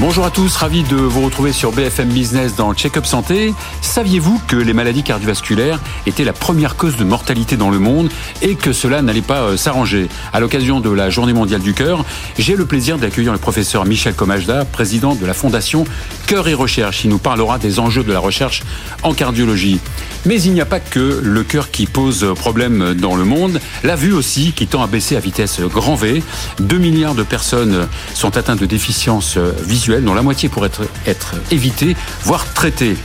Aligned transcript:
Bonjour 0.00 0.24
à 0.24 0.30
tous, 0.30 0.56
ravi 0.56 0.82
de 0.82 0.96
vous 0.96 1.20
retrouver 1.20 1.52
sur 1.52 1.70
BFM 1.70 2.08
Business 2.08 2.56
dans 2.56 2.74
Check-up 2.74 3.06
Santé. 3.06 3.54
Saviez-vous 3.82 4.40
que 4.48 4.56
les 4.56 4.72
maladies 4.72 5.04
cardiovasculaires 5.04 5.78
étaient 6.06 6.24
la 6.24 6.32
première 6.32 6.74
cause 6.76 6.96
de 6.96 7.04
mortalité 7.04 7.56
dans 7.56 7.70
le 7.70 7.78
monde 7.78 8.10
et 8.40 8.56
que 8.56 8.72
cela 8.72 9.00
n'allait 9.00 9.20
pas 9.20 9.42
euh, 9.42 9.56
s'arranger? 9.56 10.08
À 10.32 10.40
l'occasion 10.40 10.80
de 10.80 10.90
la 10.90 11.08
Journée 11.10 11.34
mondiale 11.34 11.60
du 11.60 11.72
cœur, 11.72 12.04
j'ai 12.36 12.56
le 12.56 12.66
plaisir 12.66 12.98
d'accueillir 12.98 13.32
le 13.32 13.38
professeur 13.38 13.84
Michel 13.84 14.14
Comajda, 14.14 14.64
président 14.64 15.14
de 15.14 15.24
la 15.24 15.34
Fondation 15.34 15.84
Cœur 16.26 16.48
et 16.48 16.54
Recherche. 16.54 17.04
Il 17.04 17.10
nous 17.10 17.18
parlera 17.18 17.58
des 17.58 17.78
enjeux 17.78 18.02
de 18.02 18.12
la 18.12 18.18
recherche 18.18 18.62
en 19.04 19.14
cardiologie. 19.14 19.78
Mais 20.24 20.40
il 20.42 20.52
n'y 20.52 20.60
a 20.60 20.66
pas 20.66 20.80
que 20.80 21.20
le 21.22 21.44
cœur 21.44 21.70
qui 21.70 21.86
pose 21.86 22.26
problème 22.36 22.94
dans 22.94 23.14
le 23.14 23.24
monde. 23.24 23.60
La 23.84 23.94
vue 23.94 24.12
aussi 24.12 24.52
qui 24.52 24.66
tend 24.66 24.82
à 24.82 24.86
baisser 24.86 25.16
à 25.16 25.20
vitesse 25.20 25.60
grand 25.60 25.94
V. 25.94 26.22
2 26.60 26.78
milliards 26.78 27.14
de 27.14 27.22
personnes 27.22 27.88
sont 28.14 28.36
atteintes 28.36 28.60
de 28.60 28.66
déficience 28.66 29.36
visuelle 29.36 29.81
dont 29.88 30.14
la 30.14 30.22
moitié 30.22 30.48
pourrait 30.48 30.70
être, 31.06 31.34
évitée, 31.50 31.96
voire 32.24 32.52
traitée. 32.52 32.96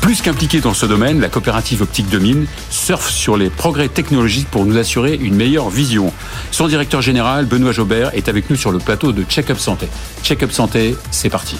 Plus 0.00 0.20
qu'impliquée 0.20 0.60
dans 0.60 0.74
ce 0.74 0.84
domaine, 0.84 1.20
la 1.20 1.28
coopérative 1.28 1.82
Optique 1.82 2.08
2000 2.08 2.46
surfe 2.70 3.10
sur 3.10 3.36
les 3.36 3.50
progrès 3.50 3.88
technologiques 3.88 4.48
pour 4.48 4.64
nous 4.64 4.76
assurer 4.76 5.14
une 5.14 5.36
meilleure 5.36 5.70
vision. 5.70 6.12
Son 6.50 6.66
directeur 6.66 7.02
général, 7.02 7.46
Benoît 7.46 7.72
Jobert, 7.72 8.10
est 8.14 8.28
avec 8.28 8.50
nous 8.50 8.56
sur 8.56 8.72
le 8.72 8.78
plateau 8.78 9.12
de 9.12 9.22
Check-up 9.22 9.58
Santé. 9.58 9.88
Check-up 10.24 10.50
Santé, 10.50 10.96
c'est 11.12 11.30
parti. 11.30 11.56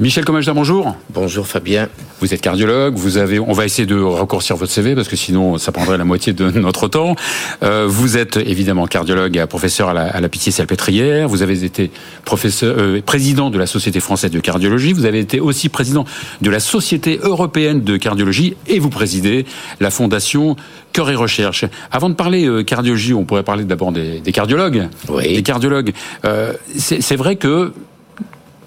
Michel 0.00 0.24
Comajda, 0.24 0.52
bonjour. 0.52 0.94
Bonjour 1.12 1.48
Fabien. 1.48 1.88
Vous 2.20 2.32
êtes 2.32 2.40
cardiologue, 2.40 2.94
vous 2.94 3.16
avez, 3.16 3.40
on 3.40 3.52
va 3.52 3.64
essayer 3.64 3.84
de 3.84 4.00
raccourcir 4.00 4.54
votre 4.54 4.70
CV 4.70 4.94
parce 4.94 5.08
que 5.08 5.16
sinon 5.16 5.58
ça 5.58 5.72
prendrait 5.72 5.98
la 5.98 6.04
moitié 6.04 6.32
de 6.32 6.50
notre 6.60 6.86
temps. 6.86 7.16
Euh, 7.64 7.86
vous 7.88 8.16
êtes 8.16 8.36
évidemment 8.36 8.86
cardiologue, 8.86 9.44
professeur 9.46 9.88
à 9.88 9.94
la, 9.94 10.02
à 10.04 10.20
la 10.20 10.28
Pitié-Salpêtrière. 10.28 11.28
Vous 11.28 11.42
avez 11.42 11.64
été 11.64 11.90
professeur, 12.24 12.76
euh, 12.78 13.02
président 13.04 13.50
de 13.50 13.58
la 13.58 13.66
Société 13.66 13.98
française 13.98 14.30
de 14.30 14.38
cardiologie. 14.38 14.92
Vous 14.92 15.04
avez 15.04 15.18
été 15.18 15.40
aussi 15.40 15.68
président 15.68 16.04
de 16.42 16.50
la 16.50 16.60
Société 16.60 17.18
européenne 17.20 17.80
de 17.80 17.96
cardiologie 17.96 18.54
et 18.68 18.78
vous 18.78 18.90
présidez 18.90 19.46
la 19.80 19.90
fondation 19.90 20.54
Cœur 20.92 21.10
et 21.10 21.16
Recherche. 21.16 21.64
Avant 21.90 22.08
de 22.08 22.14
parler 22.14 22.46
euh, 22.46 22.62
cardiologie, 22.62 23.14
on 23.14 23.24
pourrait 23.24 23.42
parler 23.42 23.64
d'abord 23.64 23.90
des, 23.90 24.20
des, 24.20 24.32
cardiologues. 24.32 24.86
Oui. 25.08 25.34
Des 25.34 25.42
cardiologues. 25.42 25.92
Euh, 26.24 26.52
c'est 26.76 27.16
vrai 27.16 27.34
que 27.34 27.72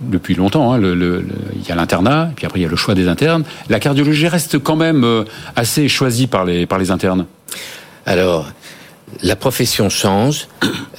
depuis 0.01 0.35
longtemps. 0.35 0.73
Hein, 0.73 0.77
le, 0.77 0.95
le, 0.95 1.25
il 1.55 1.67
y 1.67 1.71
a 1.71 1.75
l'internat, 1.75 2.31
puis 2.35 2.45
après 2.45 2.59
il 2.59 2.63
y 2.63 2.65
a 2.65 2.69
le 2.69 2.75
choix 2.75 2.95
des 2.95 3.07
internes. 3.07 3.43
La 3.69 3.79
cardiologie 3.79 4.27
reste 4.27 4.59
quand 4.59 4.75
même 4.75 5.03
euh, 5.03 5.23
assez 5.55 5.87
choisie 5.87 6.27
par 6.27 6.45
les, 6.45 6.65
par 6.65 6.79
les 6.79 6.91
internes. 6.91 7.25
Alors, 8.05 8.51
la 9.23 9.35
profession 9.35 9.89
change 9.89 10.47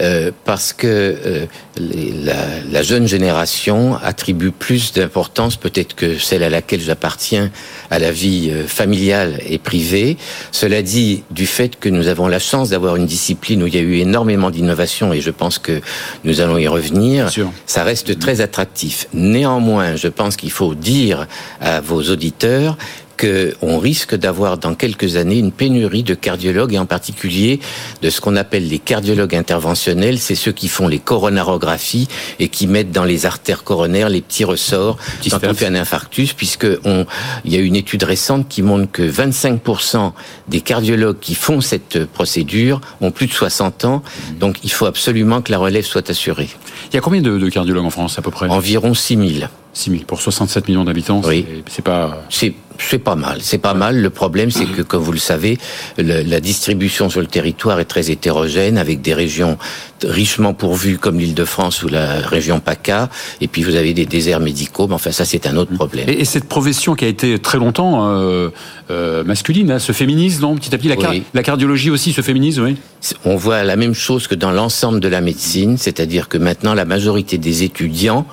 euh, 0.01 0.31
parce 0.45 0.73
que 0.73 0.87
euh, 0.87 1.47
les, 1.77 2.13
la, 2.13 2.35
la, 2.71 2.83
jeune 2.83 3.07
génération 3.07 3.97
attribue 4.03 4.51
plus 4.51 4.93
d'importance 4.93 5.57
peut-être 5.57 5.95
que 5.95 6.19
celle 6.19 6.43
à 6.43 6.51
laquelle 6.51 6.81
j'appartiens 6.81 7.51
à 7.91 7.99
la 7.99 8.11
vie 8.11 8.51
euh, 8.51 8.67
familiale 8.67 9.41
et 9.47 9.59
privée. 9.59 10.17
Cela 10.51 10.83
dit, 10.83 11.25
du 11.31 11.47
fait 11.47 11.79
que 11.79 11.89
nous 11.89 12.09
avons 12.09 12.29
la 12.29 12.39
chance 12.39 12.71
d'avoir 12.71 12.97
une 12.97 13.07
discipline 13.07 13.63
où 13.63 13.67
il 13.67 13.75
y 13.75 13.79
a 13.79 13.83
eu 13.83 13.97
énormément 13.97 14.51
d'innovation 14.51 15.13
et 15.13 15.21
je 15.21 15.31
pense 15.31 15.59
que 15.59 15.81
nous 16.25 16.41
allons 16.41 16.59
y 16.59 16.69
revenir, 16.69 17.31
ça 17.67 17.85
reste 17.85 18.19
très 18.19 18.41
attractif. 18.41 19.09
Néanmoins, 19.13 19.97
je 19.97 20.09
pense 20.09 20.37
qu'il 20.37 20.51
faut 20.51 20.75
dire 20.75 21.27
à 21.61 21.81
vos 21.81 22.03
auditeurs 22.03 22.77
qu'on 23.17 23.79
risque 23.79 24.15
d'avoir 24.15 24.59
dans 24.59 24.75
quelques 24.75 25.17
années 25.17 25.39
une 25.39 25.53
pénurie 25.53 26.03
de 26.03 26.15
cardiologues 26.15 26.75
et 26.75 26.79
en 26.79 26.87
particulier 26.87 27.61
de 28.03 28.11
ce 28.11 28.21
qu'on 28.21 28.37
appelle 28.37 28.69
les 28.69 28.79
cardiologues 28.79 29.35
interventionnels, 29.35 30.19
c'est 30.19 30.35
ceux 30.35 30.53
qui 30.53 30.69
font 30.69 30.89
les 30.89 30.99
coronarographies 30.99 32.09
et 32.39 32.49
qui 32.49 32.67
mettent 32.67 32.93
dans 32.93 33.05
les 33.05 33.27
artères 33.27 33.65
coronaires 33.65 34.09
les 34.09 34.21
petits 34.21 34.45
ressorts 34.45 34.97
Petit 35.19 35.31
quand 35.31 35.45
on 35.45 35.55
fait 35.55 35.67
un 35.67 35.75
infarctus, 35.75 36.33
puisque 36.33 36.67
on, 36.85 37.07
il 37.45 37.53
y 37.53 37.57
a 37.57 37.61
une 37.61 37.77
étude 37.77 38.03
récente 38.03 38.49
qui 38.49 38.63
montre 38.63 38.91
que 38.91 39.03
25% 39.03 40.13
des 40.49 40.61
cardiologues 40.61 41.19
qui 41.21 41.35
font 41.35 41.61
cette 41.61 42.05
procédure 42.07 42.81
ont 43.01 43.11
plus 43.11 43.27
de 43.27 43.33
60 43.33 43.85
ans, 43.85 44.03
donc 44.39 44.59
il 44.65 44.73
faut 44.73 44.87
absolument 44.87 45.43
que 45.43 45.51
la 45.51 45.59
relève 45.59 45.85
soit 45.85 46.09
assurée. 46.11 46.49
Il 46.91 46.95
y 46.95 46.99
a 46.99 47.01
combien 47.01 47.23
de, 47.23 47.39
de 47.39 47.49
cardiologues 47.49 47.85
en 47.85 47.91
France 47.91 48.19
à 48.19 48.23
peu 48.23 48.31
près? 48.31 48.49
Environ 48.49 48.95
6 48.95 49.17
000. 49.17 49.49
6 49.75 49.91
000 49.91 50.03
pour 50.05 50.21
67 50.21 50.69
millions 50.69 50.85
d'habitants. 50.85 51.23
Oui. 51.25 51.47
C'est 51.69 51.83
pas. 51.83 52.25
C'est 52.29 52.53
c'est 52.79 52.99
pas 52.99 53.15
mal, 53.15 53.39
c'est 53.41 53.59
pas 53.59 53.75
mal. 53.75 54.01
Le 54.01 54.11
problème, 54.11 54.51
c'est 54.51 54.67
que, 54.67 54.83
comme 54.83 55.03
vous 55.03 55.13
le 55.13 55.19
savez, 55.19 55.59
le, 55.99 56.23
la 56.23 56.41
distribution 56.41 57.11
sur 57.11 57.21
le 57.21 57.27
territoire 57.27 57.81
est 57.81 57.85
très 57.85 58.11
hétérogène, 58.11 58.79
avec 58.79 59.01
des 59.01 59.15
régions 59.15 59.59
richement 60.05 60.55
pourvues 60.55 60.99
comme 60.99 61.19
l'Île-de-France 61.19 61.83
ou 61.83 61.89
la 61.89 62.21
région 62.21 62.61
PACA, 62.61 63.09
et 63.41 63.49
puis 63.49 63.63
vous 63.63 63.77
avez 63.77 63.95
des 63.95 64.07
déserts 64.07 64.41
médicaux. 64.41 64.87
Mais 64.89 64.95
enfin, 64.95 65.13
ça, 65.13 65.25
c'est 65.25 65.47
un 65.47 65.57
autre 65.57 65.73
problème. 65.73 66.09
Et, 66.09 66.21
et, 66.21 66.25
cette 66.25 66.45
profession 66.45 66.95
qui 66.95 67.05
a 67.05 67.09
été 67.09 67.39
très 67.39 67.59
longtemps 67.59 68.09
euh, 68.09 68.49
euh, 68.91 69.25
masculine, 69.25 69.71
hein, 69.71 69.79
se 69.79 69.93
féminise, 69.93 70.41
non 70.41 70.57
Petit 70.57 70.75
à 70.75 70.79
petit, 70.79 70.89
la, 70.89 70.97
car 70.97 71.13
la 71.35 71.43
cardiologie 71.43 71.91
aussi 71.91 72.13
se 72.13 72.21
féminise, 72.21 72.59
oui? 72.61 72.77
On 73.25 73.37
voit 73.37 73.65
la 73.65 73.77
même 73.77 73.95
chose 73.95 74.27
que 74.27 74.35
dans 74.35 74.53
l'ensemble 74.53 75.01
de 75.01 75.09
la 75.09 75.21
médecine, 75.21 75.77
c'est-à-dire 75.79 76.29
que 76.29 76.39
maintenant, 76.39 76.75
la 76.75 76.85
majorité 76.85 77.39
des 77.39 77.63
étudiants 77.63 78.27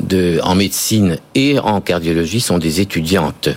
de, 0.00 0.40
en 0.42 0.54
médecine 0.54 1.16
et 1.34 1.58
en 1.58 1.80
cardiologie 1.80 2.40
sont 2.40 2.58
des 2.58 2.80
étudiantes 2.80 3.50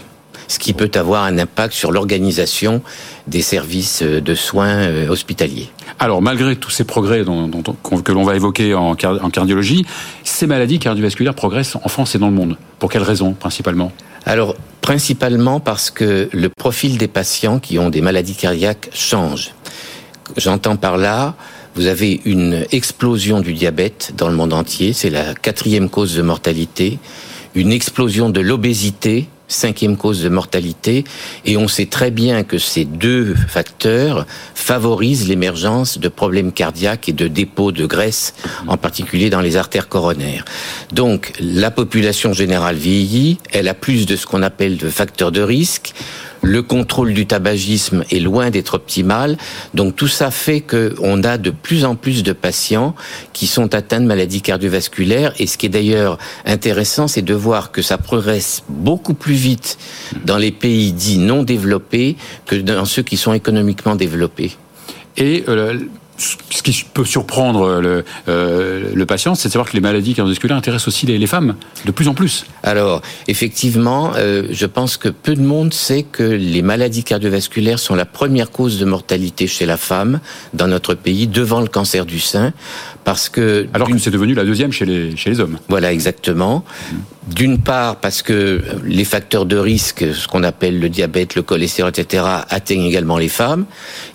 ce 0.54 0.60
qui 0.60 0.74
peut 0.74 0.92
avoir 0.94 1.24
un 1.24 1.40
impact 1.40 1.74
sur 1.74 1.92
l'organisation 1.92 2.82
des 3.28 3.42
services 3.42 4.04
de 4.04 4.36
soins 4.36 5.08
hospitaliers. 5.10 5.70
Alors, 5.98 6.22
malgré 6.22 6.56
tous 6.56 6.70
ces 6.70 6.84
progrès 6.84 7.24
dont, 7.24 7.48
dont, 7.48 7.62
que 7.74 8.12
l'on 8.12 8.24
va 8.24 8.36
évoquer 8.36 8.76
en, 8.76 8.92
en, 8.92 9.30
cardiologie, 9.30 9.86
ces 10.24 10.46
maladies 10.46 10.78
cardiovasculaires 10.78 11.34
progressent 11.34 11.76
en 11.76 11.90
France 11.90 12.14
et 12.14 12.20
dans 12.20 12.28
le 12.28 12.36
monde. 12.36 12.58
Pour 12.78 12.92
quelles 12.92 13.04
raisons, 13.04 13.34
principalement? 13.34 13.92
Alors, 14.26 14.56
principalement 14.82 15.60
parce 15.60 15.90
que 15.90 16.30
le 16.32 16.50
profil 16.50 16.98
des 16.98 17.08
patients 17.08 17.60
qui 17.60 17.80
ont 17.80 17.90
des 17.90 18.02
maladies 18.02 18.36
cardiaques 18.36 18.90
change. 18.94 19.54
J'entends 20.38 20.76
par 20.76 20.98
là 20.98 21.36
vous 21.76 21.88
avez 21.88 22.22
une 22.26 22.66
explosion 22.72 23.40
du 23.40 23.54
diabète 23.54 24.14
dans 24.16 24.30
le 24.30 24.36
monde 24.36 24.54
entier, 24.54 24.94
c'est 24.94 25.10
la 25.10 25.34
quatrième 25.34 25.90
cause 25.90 26.16
de 26.16 26.22
mortalité, 26.22 27.00
une 27.56 27.72
explosion 27.72 28.30
de 28.30 28.42
l'obésité, 28.42 29.28
cinquième 29.48 29.98
cause 29.98 30.24
de 30.24 30.30
mortalité, 30.30 31.04
et 31.46 31.58
on 31.58 31.68
sait 31.68 31.86
très 31.86 32.12
bien 32.12 32.44
que 32.44 32.58
ces 32.58 32.86
deux 32.86 33.36
facteurs 33.48 34.26
favorisent 34.56 35.28
l'émergence 35.28 35.98
de 35.98 36.08
problèmes 36.08 36.52
cardiaques 36.52 37.10
et 37.10 37.14
de 37.14 37.28
dépôts 37.28 37.72
de 37.72 37.86
graisse, 37.86 38.34
en 38.68 38.78
particulier 38.78 39.30
dans 39.30 39.42
les 39.42 39.58
artères 39.58 39.90
coronaires. 39.90 40.46
Donc, 40.92 41.34
la 41.40 41.72
population 41.72 42.34
générale 42.34 42.76
vieillit, 42.76 43.38
elle 43.52 43.68
a 43.68 43.74
plus 43.74 44.06
de 44.06 44.16
ce 44.16 44.26
qu'on 44.26 44.44
appelle 44.44 44.78
de 44.78 44.90
facteurs 44.90 45.32
de 45.32 45.42
risque, 45.42 45.94
le 46.44 46.62
contrôle 46.62 47.14
du 47.14 47.26
tabagisme 47.26 48.04
est 48.12 48.20
loin 48.20 48.52
d'être 48.52 48.76
optimal. 48.76 49.38
Donc 49.74 49.96
tout 49.96 50.08
ça 50.08 50.30
fait 50.30 50.62
qu'on 50.62 51.24
a 51.24 51.38
de 51.38 51.50
plus 51.50 51.86
en 51.86 51.96
plus 51.96 52.22
de 52.22 52.34
patients 52.34 52.94
qui 53.32 53.48
sont 53.48 53.74
atteints 53.74 54.02
de 54.02 54.06
maladies 54.06 54.42
cardiovasculaires. 54.42 55.34
Et 55.40 55.48
ce 55.48 55.58
qui 55.58 55.68
est 55.68 55.70
d'ailleurs 55.70 56.20
intéressant, 56.46 57.08
c'est 57.08 57.22
de 57.22 57.34
voir 57.34 57.72
que 57.72 57.82
ça 57.82 57.98
progresse 57.98 58.64
beaucoup 58.68 59.14
plus 59.14 59.34
vite 59.34 59.78
dans 60.26 60.38
les 60.38 60.52
pays 60.52 60.92
dits 60.92 61.18
non 61.18 61.44
développés 61.44 62.18
que 62.46 62.56
dans 62.56 62.86
ceux 62.86 63.04
qui 63.04 63.18
sont 63.18 63.34
économiquement 63.34 63.96
développés. 63.96 64.58
Et 65.16 65.46
euh, 65.48 65.80
ce 66.50 66.64
qui 66.64 66.86
peut 66.94 67.06
surprendre 67.06 67.82
le, 67.82 68.06
euh, 68.28 68.92
le 68.94 69.06
patient, 69.06 69.36
c'est 69.36 69.50
de 69.50 69.54
savoir 69.54 69.70
que 69.70 69.76
les 69.76 69.82
maladies 69.82 70.14
cardiovasculaires 70.14 70.58
intéressent 70.58 70.88
aussi 70.88 71.06
les, 71.06 71.18
les, 71.18 71.28
femmes, 71.28 71.56
de 71.86 71.92
plus 71.92 72.08
en 72.08 72.14
plus. 72.14 72.46
Alors, 72.64 73.02
effectivement, 73.28 74.14
euh, 74.16 74.48
je 74.52 74.66
pense 74.66 74.98
que 74.98 75.10
peu 75.10 75.36
de 75.36 75.42
monde 75.42 75.74
sait 75.74 76.04
que 76.04 76.24
les 76.24 76.62
maladies 76.62 77.04
cardiovasculaires 77.04 77.80
sont 77.80 77.96
la 77.96 78.06
première 78.06 78.52
cause 78.52 78.80
de 78.80 78.86
mortalité 78.86 79.48
chez 79.48 79.66
la 79.66 79.78
femme 79.78 80.20
dans 80.54 80.68
notre 80.68 80.94
pays, 80.94 81.28
devant 81.28 81.62
le 81.62 81.68
cancer 81.68 82.06
du 82.06 82.20
sein, 82.20 82.54
parce 83.04 83.30
que... 83.30 83.68
Alors 83.74 83.90
que 83.90 83.98
c'est 83.98 84.12
devenu 84.12 84.34
la 84.34 84.46
deuxième 84.46 84.72
chez 84.72 84.86
les, 84.86 85.16
chez 85.16 85.30
les 85.30 85.40
hommes. 85.40 85.58
Voilà, 85.70 85.92
exactement. 85.92 86.64
D'une 87.28 87.58
part, 87.58 87.98
parce 87.98 88.22
que 88.22 88.62
les 88.84 89.06
facteurs 89.06 89.46
de 89.46 89.58
risque, 89.58 90.06
ce 90.14 90.28
qu'on 90.28 90.44
appelle 90.44 90.80
le 90.80 90.90
diabète, 90.90 91.36
le 91.36 91.42
cholestérol, 91.42 91.92
etc., 91.96 92.24
atteignent 92.50 92.86
également 92.86 93.18
les 93.18 93.30
femmes. 93.30 93.66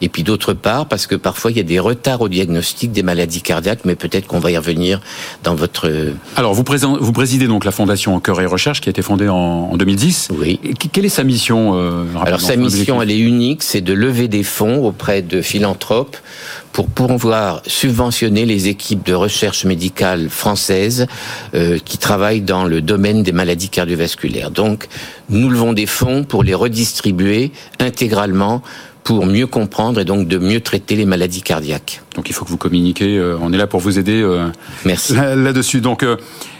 Et 0.03 0.11
puis 0.11 0.23
d'autre 0.23 0.53
part, 0.53 0.87
parce 0.87 1.07
que 1.07 1.15
parfois 1.15 1.51
il 1.51 1.57
y 1.57 1.61
a 1.61 1.65
des 1.65 1.79
retards 1.79 1.98
au 2.21 2.29
diagnostic 2.29 2.93
des 2.93 3.03
maladies 3.03 3.43
cardiaques, 3.43 3.81
mais 3.85 3.95
peut-être 3.95 4.27
qu'on 4.27 4.39
va 4.39 4.51
y 4.51 4.57
revenir 4.57 5.01
dans 5.45 5.55
votre. 5.55 5.91
Alors 6.37 6.55
vous, 6.55 6.65
vous 7.01 7.13
présidez 7.13 7.47
donc 7.47 7.65
la 7.65 7.71
fondation 7.71 8.19
Cœur 8.21 8.41
et 8.41 8.47
Recherche 8.47 8.81
qui 8.81 8.89
a 8.89 8.91
été 8.91 9.03
fondée 9.03 9.29
en, 9.29 9.37
en 9.37 9.77
2010. 9.77 10.29
Oui. 10.39 10.61
Et 10.65 10.75
quelle 10.75 11.05
est 11.05 11.11
sa 11.11 11.25
mission 11.25 11.73
euh, 11.75 12.05
Alors 12.25 12.41
sa 12.41 12.57
mission, 12.57 13.03
elle 13.03 13.11
est 13.11 13.19
unique, 13.19 13.63
c'est 13.63 13.81
de 13.81 13.93
lever 13.93 14.29
des 14.29 14.43
fonds 14.43 14.85
auprès 14.85 15.23
de 15.23 15.43
philanthropes 15.43 16.17
pour 16.73 16.89
pouvoir 16.89 17.63
subventionner 17.67 18.45
les 18.45 18.69
équipes 18.69 19.05
de 19.05 19.15
recherche 19.15 19.65
médicale 19.65 20.29
françaises 20.29 21.07
euh, 21.55 21.79
qui 21.85 21.99
travaillent 21.99 22.41
dans 22.41 22.65
le 22.65 22.81
domaine 22.81 23.23
des 23.23 23.33
maladies 23.33 23.69
cardiovasculaires. 23.69 24.51
Donc, 24.51 24.87
nous 25.29 25.49
levons 25.49 25.73
des 25.73 25.87
fonds 25.87 26.25
pour 26.25 26.43
les 26.43 26.55
redistribuer 26.55 27.53
intégralement 27.81 28.63
pour 29.09 29.25
mieux 29.25 29.47
comprendre 29.47 30.01
et 30.01 30.05
donc 30.05 30.29
de 30.29 30.37
mieux 30.37 30.61
traiter 30.61 30.95
les 30.95 31.07
maladies 31.07 31.41
cardiaques. 31.41 32.03
Donc 32.15 32.29
il 32.29 32.35
faut 32.35 32.45
que 32.45 32.51
vous 32.51 32.59
communiquez, 32.59 33.17
euh, 33.17 33.39
on 33.41 33.55
est 33.55 33.57
là 33.57 33.67
pour 33.67 33.81
vous 33.81 33.99
aider 33.99 34.21
euh, 34.21 34.49
Merci. 34.85 35.15
là-dessus. 35.15 35.81
donc 35.81 36.03
euh, 36.03 36.19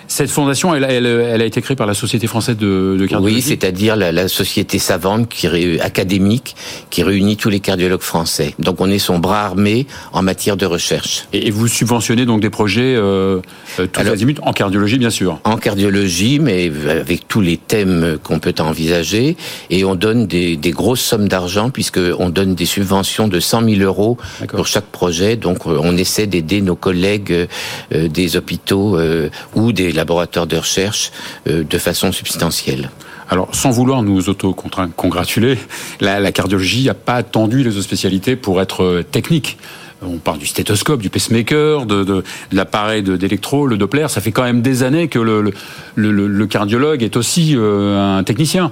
cette 0.09 0.31
fondation, 0.31 0.75
elle, 0.75 0.85
elle, 0.85 1.07
elle, 1.07 1.43
a 1.43 1.45
été 1.45 1.61
créée 1.61 1.77
par 1.77 1.87
la 1.87 1.95
Société 1.95 2.27
française 2.27 2.57
de, 2.57 2.97
de 2.99 3.07
cardiologie. 3.07 3.37
Oui, 3.37 3.43
c'est-à-dire 3.43 3.95
la, 3.95 4.11
la, 4.11 4.27
société 4.27 4.79
savante 4.79 5.29
qui 5.29 5.47
académique 5.81 6.57
qui 6.91 7.03
réunit 7.03 7.37
tous 7.37 7.51
les 7.51 7.61
cardiologues 7.61 8.01
français. 8.01 8.55
Donc 8.59 8.81
on 8.81 8.91
est 8.91 8.99
son 8.99 9.19
bras 9.19 9.45
armé 9.45 9.87
en 10.13 10.23
matière 10.23 10.57
de 10.57 10.67
recherche. 10.67 11.27
Et, 11.33 11.51
vous 11.51 11.69
subventionnez 11.69 12.27
donc 12.27 12.41
des 12.41 12.51
projets 12.51 12.95
euh, 12.97 13.41
euh 13.79 13.87
tous 13.87 14.01
Alors, 14.01 14.15
azimuts 14.15 14.37
en 14.43 14.53
cardiologie, 14.53 14.99
bien 14.99 15.11
sûr. 15.11 15.41
En 15.45 15.57
cardiologie, 15.57 16.39
mais 16.39 16.71
avec 16.89 17.29
tous 17.29 17.41
les 17.41 17.57
thèmes 17.57 18.19
qu'on 18.23 18.39
peut 18.39 18.55
envisager, 18.59 19.37
et 19.71 19.85
on 19.85 19.95
donne 19.95 20.27
des, 20.27 20.57
des 20.57 20.71
grosses 20.71 21.01
sommes 21.01 21.29
d'argent 21.29 21.71
puisque 21.71 22.01
on 22.19 22.31
donne 22.31 22.55
des 22.55 22.67
subventions 22.67 23.29
de 23.29 23.41
100 23.41 23.69
000 23.69 23.83
euros 23.83 24.17
pour 24.49 24.67
chaque 24.67 24.87
projet. 24.87 25.37
Donc 25.37 25.67
on 25.67 25.97
essaie 25.97 26.27
d'aider 26.27 26.61
nos 26.63 26.77
collègues 26.77 27.47
euh, 27.93 28.09
des 28.09 28.37
hôpitaux 28.37 28.97
euh, 28.97 29.29
ou 29.55 29.73
des 29.73 29.98
laboratoires 29.99 30.47
de 30.47 30.57
recherche 30.57 31.13
euh, 31.47 31.65
de 31.65 31.79
façon 31.79 32.13
substantielle. 32.13 32.91
Alors, 33.29 33.55
sans 33.55 33.71
vouloir 33.71 34.03
nous 34.03 34.31
auto-congratuler, 34.31 35.59
la, 36.01 36.33
cardiologie 36.33 36.87
n'a 36.87 36.95
pas 36.95 37.15
attendu 37.15 37.63
les 37.63 37.73
autres 37.73 37.83
spécialités 37.83 38.37
pour 38.37 38.63
être 38.63 38.83
euh, 38.83 39.03
technique. 39.03 39.59
On 40.01 40.19
parle 40.19 40.39
du 40.39 40.47
stéthoscope, 40.47 41.03
du 41.03 41.11
pacemaker, 41.11 41.85
de, 41.85 42.23
l'appareil 42.53 43.03
d'électro, 43.03 43.67
le 43.67 43.77
Doppler. 43.77 44.07
Ça 44.09 44.21
fait 44.21 44.31
quand 44.31 44.45
même 44.45 44.63
des 44.63 44.85
années 44.85 45.09
que 45.09 45.19
le 45.19 46.47
cardiologue 46.47 47.03
est 47.03 47.17
aussi 47.17 47.55
euh, 47.57 48.19
un 48.19 48.23
technicien. 48.23 48.71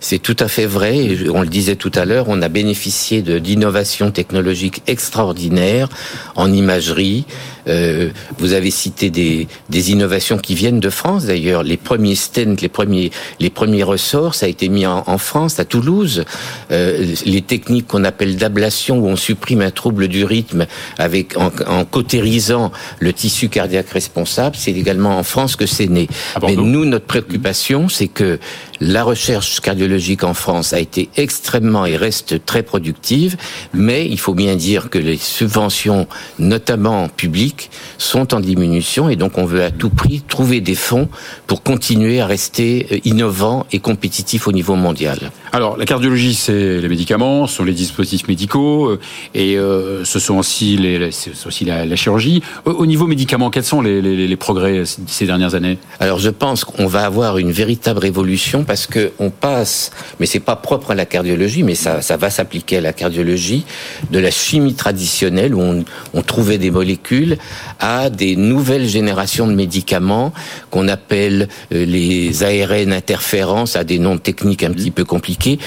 C'est 0.00 0.18
tout 0.18 0.36
à 0.40 0.48
fait 0.48 0.64
vrai. 0.64 1.10
On 1.32 1.42
le 1.42 1.48
disait 1.48 1.76
tout 1.76 1.92
à 1.94 2.06
l'heure, 2.06 2.26
on 2.28 2.40
a 2.40 2.48
bénéficié 2.48 3.20
d'innovations 3.20 4.10
technologiques 4.10 4.82
extraordinaires 4.86 5.90
en 6.36 6.50
imagerie. 6.50 7.26
Euh, 7.68 8.08
vous 8.38 8.54
avez 8.54 8.70
cité 8.70 9.10
des, 9.10 9.46
des, 9.68 9.90
innovations 9.92 10.38
qui 10.38 10.54
viennent 10.54 10.80
de 10.80 10.88
France 10.88 11.26
d'ailleurs. 11.26 11.62
Les 11.62 11.76
premiers 11.76 12.14
stents, 12.14 12.56
les 12.60 12.68
premiers, 12.68 13.10
les 13.38 13.50
premiers 13.50 13.82
ressorts, 13.82 14.34
ça 14.34 14.46
a 14.46 14.48
été 14.48 14.70
mis 14.70 14.86
en, 14.86 15.04
en 15.06 15.18
France, 15.18 15.60
à 15.60 15.66
Toulouse. 15.66 16.24
Euh, 16.70 17.14
les 17.26 17.42
techniques 17.42 17.86
qu'on 17.86 18.04
appelle 18.04 18.36
d'ablation, 18.36 18.98
où 18.98 19.06
on 19.06 19.16
supprime 19.16 19.60
un 19.60 19.70
trouble 19.70 20.08
du 20.08 20.24
rythme 20.24 20.66
avec 20.96 21.36
en, 21.36 21.52
en 21.66 21.84
cautérisant 21.84 22.72
le 22.98 23.12
tissu 23.12 23.50
cardiaque 23.50 23.90
responsable, 23.90 24.56
c'est 24.58 24.72
également 24.72 25.18
en 25.18 25.22
France 25.22 25.56
que 25.56 25.66
c'est 25.66 25.88
né. 25.88 26.08
Mais 26.42 26.56
nous, 26.56 26.86
notre 26.86 27.06
préoccupation, 27.06 27.90
c'est 27.90 28.08
que 28.08 28.38
la 28.80 29.04
recherche 29.04 29.60
cardiologique 29.60 30.24
en 30.24 30.34
France 30.34 30.72
a 30.72 30.80
été 30.80 31.10
extrêmement 31.16 31.84
et 31.84 31.96
reste 31.96 32.44
très 32.44 32.62
productive, 32.62 33.36
mais 33.74 34.06
il 34.06 34.18
faut 34.18 34.34
bien 34.34 34.56
dire 34.56 34.88
que 34.88 34.98
les 34.98 35.16
subventions, 35.16 36.06
notamment 36.38 37.08
publiques, 37.08 37.70
sont 37.98 38.34
en 38.34 38.40
diminution 38.40 39.08
et 39.08 39.16
donc 39.16 39.36
on 39.38 39.44
veut 39.44 39.62
à 39.62 39.70
tout 39.70 39.90
prix 39.90 40.22
trouver 40.26 40.60
des 40.60 40.74
fonds 40.74 41.08
pour 41.46 41.62
continuer 41.62 42.20
à 42.20 42.26
rester 42.26 43.00
innovant 43.04 43.66
et 43.72 43.80
compétitif 43.80 44.48
au 44.48 44.52
niveau 44.52 44.76
mondial. 44.76 45.30
Alors 45.52 45.76
la 45.76 45.84
cardiologie, 45.84 46.34
c'est 46.34 46.80
les 46.80 46.88
médicaments, 46.88 47.46
ce 47.46 47.56
sont 47.56 47.64
les 47.64 47.72
dispositifs 47.72 48.28
médicaux 48.28 48.96
et 49.34 49.58
euh, 49.58 50.04
ce 50.04 50.18
sont 50.18 50.38
aussi, 50.38 50.76
les, 50.76 51.10
aussi 51.44 51.64
la, 51.64 51.84
la, 51.84 51.96
chirurgie. 51.96 52.42
Au, 52.64 52.70
au, 52.70 52.86
niveau 52.86 53.06
médicaments, 53.06 53.50
quels 53.50 53.64
sont 53.64 53.82
les, 53.82 54.00
les, 54.00 54.26
les 54.26 54.36
progrès 54.36 54.84
ces 54.84 55.26
dernières 55.26 55.54
années? 55.54 55.78
Alors 55.98 56.18
je 56.18 56.30
pense 56.30 56.64
qu'on 56.64 56.86
va 56.86 57.04
avoir 57.04 57.38
une 57.38 57.50
véritable 57.50 57.98
révolution 57.98 58.64
parce 58.70 58.86
que 58.86 59.10
on 59.18 59.30
passe, 59.30 59.90
mais 60.20 60.26
c'est 60.26 60.38
pas 60.38 60.54
propre 60.54 60.92
à 60.92 60.94
la 60.94 61.04
cardiologie, 61.04 61.64
mais 61.64 61.74
ça, 61.74 61.98
va 62.16 62.30
s'appliquer 62.30 62.76
à 62.76 62.80
la 62.80 62.92
cardiologie, 62.92 63.64
de 64.12 64.20
la 64.20 64.30
chimie 64.30 64.74
traditionnelle 64.74 65.56
où 65.56 65.60
on, 65.60 65.84
on, 66.14 66.22
trouvait 66.22 66.56
des 66.56 66.70
molécules 66.70 67.36
à 67.80 68.10
des 68.10 68.36
nouvelles 68.36 68.86
générations 68.86 69.48
de 69.48 69.54
médicaments 69.54 70.32
qu'on 70.70 70.86
appelle 70.86 71.48
les 71.72 72.44
ARN 72.44 72.92
interférences, 72.92 73.74
à 73.74 73.82
des 73.82 73.98
noms 73.98 74.18
techniques 74.18 74.62
un 74.62 74.70
petit 74.70 74.92
peu 74.92 75.04
compliqués 75.04 75.58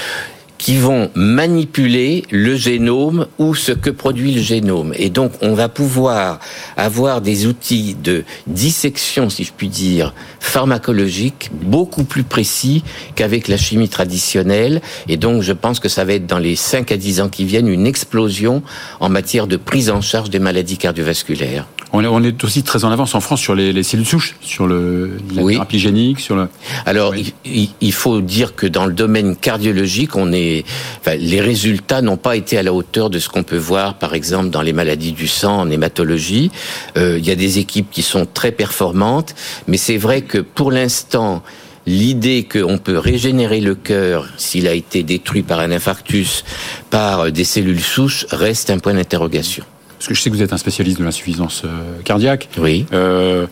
qui 0.64 0.78
vont 0.78 1.10
manipuler 1.14 2.22
le 2.30 2.56
génome 2.56 3.26
ou 3.36 3.54
ce 3.54 3.70
que 3.70 3.90
produit 3.90 4.32
le 4.32 4.40
génome. 4.40 4.94
Et 4.96 5.10
donc, 5.10 5.32
on 5.42 5.52
va 5.52 5.68
pouvoir 5.68 6.40
avoir 6.78 7.20
des 7.20 7.46
outils 7.46 7.94
de 8.02 8.24
dissection, 8.46 9.28
si 9.28 9.44
je 9.44 9.52
puis 9.54 9.68
dire, 9.68 10.14
pharmacologique, 10.40 11.50
beaucoup 11.52 12.04
plus 12.04 12.22
précis 12.22 12.82
qu'avec 13.14 13.48
la 13.48 13.58
chimie 13.58 13.90
traditionnelle. 13.90 14.80
Et 15.06 15.18
donc, 15.18 15.42
je 15.42 15.52
pense 15.52 15.80
que 15.80 15.90
ça 15.90 16.06
va 16.06 16.14
être 16.14 16.26
dans 16.26 16.38
les 16.38 16.56
5 16.56 16.90
à 16.92 16.96
10 16.96 17.20
ans 17.20 17.28
qui 17.28 17.44
viennent 17.44 17.68
une 17.68 17.86
explosion 17.86 18.62
en 19.00 19.10
matière 19.10 19.46
de 19.46 19.58
prise 19.58 19.90
en 19.90 20.00
charge 20.00 20.30
des 20.30 20.38
maladies 20.38 20.78
cardiovasculaires. 20.78 21.66
On 21.96 22.24
est 22.24 22.42
aussi 22.42 22.64
très 22.64 22.84
en 22.84 22.90
avance 22.90 23.14
en 23.14 23.20
France 23.20 23.40
sur 23.40 23.54
les, 23.54 23.72
les 23.72 23.84
cellules 23.84 24.06
souches, 24.06 24.34
sur 24.40 24.66
le, 24.66 25.16
la 25.34 25.42
oui. 25.42 25.52
thérapie 25.54 25.78
génique, 25.78 26.18
sur 26.18 26.34
le. 26.34 26.48
Alors, 26.86 27.12
oui. 27.12 27.32
il, 27.44 27.68
il, 27.80 27.92
faut 27.92 28.20
dire 28.20 28.56
que 28.56 28.66
dans 28.66 28.86
le 28.86 28.92
domaine 28.92 29.36
cardiologique, 29.36 30.16
on 30.16 30.32
est, 30.32 30.53
enfin, 31.00 31.16
les 31.16 31.40
résultats 31.40 32.02
n'ont 32.02 32.16
pas 32.16 32.36
été 32.36 32.58
à 32.58 32.62
la 32.62 32.72
hauteur 32.72 33.10
de 33.10 33.18
ce 33.18 33.28
qu'on 33.28 33.42
peut 33.42 33.56
voir, 33.56 33.94
par 33.94 34.14
exemple, 34.14 34.50
dans 34.50 34.62
les 34.62 34.72
maladies 34.72 35.12
du 35.12 35.26
sang, 35.26 35.60
en 35.60 35.70
hématologie. 35.70 36.50
Euh, 36.96 37.18
il 37.18 37.26
y 37.26 37.30
a 37.30 37.36
des 37.36 37.58
équipes 37.58 37.90
qui 37.90 38.02
sont 38.02 38.26
très 38.26 38.52
performantes, 38.52 39.34
mais 39.66 39.76
c'est 39.76 39.96
vrai 39.96 40.22
que 40.22 40.38
pour 40.38 40.70
l'instant, 40.70 41.42
l'idée 41.86 42.44
qu'on 42.44 42.78
peut 42.78 42.98
régénérer 42.98 43.60
le 43.60 43.74
cœur 43.74 44.28
s'il 44.36 44.68
a 44.68 44.74
été 44.74 45.02
détruit 45.02 45.42
par 45.42 45.60
un 45.60 45.70
infarctus, 45.70 46.44
par 46.90 47.32
des 47.32 47.44
cellules 47.44 47.82
souches, 47.82 48.26
reste 48.30 48.70
un 48.70 48.78
point 48.78 48.94
d'interrogation 48.94 49.64
parce 50.04 50.08
que 50.10 50.14
je 50.16 50.20
sais 50.20 50.28
que 50.28 50.36
vous 50.36 50.42
êtes 50.42 50.52
un 50.52 50.58
spécialiste 50.58 50.98
de 50.98 51.04
l'insuffisance 51.04 51.62
cardiaque. 52.04 52.50
Oui. 52.58 52.84
Euh, 52.92 53.46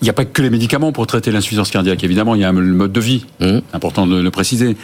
il 0.00 0.04
n'y 0.04 0.10
a 0.10 0.14
pas 0.14 0.24
que 0.24 0.40
les 0.40 0.48
médicaments 0.48 0.90
pour 0.90 1.06
traiter 1.06 1.30
l'insuffisance 1.30 1.70
cardiaque. 1.70 2.02
Évidemment, 2.02 2.34
il 2.34 2.40
y 2.40 2.44
a 2.44 2.50
le 2.50 2.60
mode 2.60 2.92
de 2.92 3.00
vie, 3.00 3.26
mmh. 3.40 3.58
important 3.74 4.06
de 4.06 4.20
le 4.20 4.30
préciser 4.30 4.76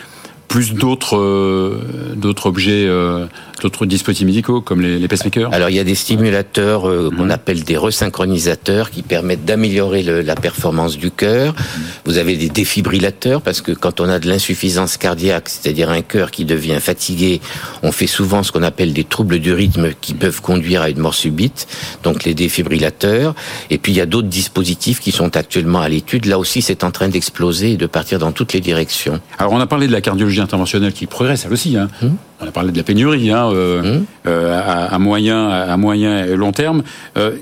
plus 0.49 0.75
d'autres 0.75 1.17
euh, 1.17 2.15
d'autres 2.17 2.47
objets, 2.47 2.87
euh, 2.87 3.27
d'autres 3.61 3.87
dispositifs 3.87 4.27
médicaux 4.27 4.61
comme 4.61 4.81
les, 4.81 4.99
les 4.99 5.09
pacemakers 5.09 5.53
Alors 5.53 5.71
il 5.71 5.77
y 5.77 5.79
a 5.79 5.85
des 5.85 5.95
stimulateurs 5.95 6.89
euh, 6.89 7.11
qu'on 7.17 7.27
mmh. 7.27 7.31
appelle 7.31 7.65
des 7.65 7.77
resynchronisateurs 7.77 8.91
qui 8.91 9.03
permettent 9.03 9.45
d'améliorer 9.45 10.03
la 10.03 10.35
performance 10.35 10.97
du 10.97 11.11
cœur. 11.11 11.53
Mmh. 11.53 11.81
Vous 12.07 12.19
avez 12.19 12.37
des 12.37 12.49
défibrillateurs 12.49 13.43
parce 13.43 13.61
que 13.61 13.73
quand 13.73 14.01
on 14.01 14.09
a 14.09 14.19
de 14.19 14.29
l'insuffisance 14.29 14.97
cardiaque, 14.97 15.49
c'est-à-dire 15.49 15.91
un 15.91 16.03
cœur 16.03 16.31
qui 16.31 16.45
devient 16.45 16.79
fatigué, 16.81 17.41
on 17.83 17.93
fait 17.93 18.07
souvent 18.07 18.43
ce 18.43 18.53
qu'on 18.53 18.63
appelle 18.63 18.93
des 18.93 19.05
troubles 19.05 19.39
du 19.39 19.53
rythme 19.53 19.91
qui 20.01 20.15
peuvent 20.15 20.41
conduire 20.41 20.83
à 20.83 20.91
une 20.91 20.99
mort 20.99 21.15
subite. 21.15 21.67
Donc 22.03 22.25
les 22.25 22.35
défibrillateurs. 22.35 23.35
Et 23.71 23.79
puis 23.79 23.93
il 23.93 23.97
y 23.97 24.01
a 24.01 24.07
d'autres 24.07 24.29
dispositifs 24.29 25.01
qui 25.01 25.13
sont 25.13 25.37
actuellement 25.37 25.81
à 25.81 25.89
l'étude. 25.89 26.27
Là 26.27 26.39
aussi, 26.39 26.63
c'est 26.63 26.85
en 26.85 26.91
train 26.91 27.09
d'exploser 27.09 27.73
et 27.73 27.77
de 27.77 27.87
partir 27.87 28.19
dans 28.19 28.33
toutes 28.33 28.53
les 28.53 28.61
directions. 28.61 29.21
Alors 29.39 29.53
on 29.53 29.61
a 29.61 29.67
parlé 29.67 29.87
de 29.87 29.93
la 29.93 30.01
cardiologie 30.01 30.41
interventionnelle 30.41 30.93
qui 30.93 31.07
progresse, 31.07 31.45
elle 31.47 31.53
aussi. 31.53 31.77
Hein. 31.77 31.89
Mmh. 32.03 32.09
On 32.41 32.47
a 32.47 32.53
parlé 32.53 32.71
de 32.71 32.77
la 32.77 32.85
pénurie 32.85 33.31
hein, 33.31 33.51
euh, 33.53 34.01
mmh. 34.01 34.05
euh, 34.27 34.61
à, 34.61 34.95
à, 34.95 34.99
moyen, 34.99 35.49
à 35.49 35.77
moyen 35.77 36.25
et 36.25 36.37
long 36.37 36.53
terme. 36.53 36.83
Euh, 37.17 37.37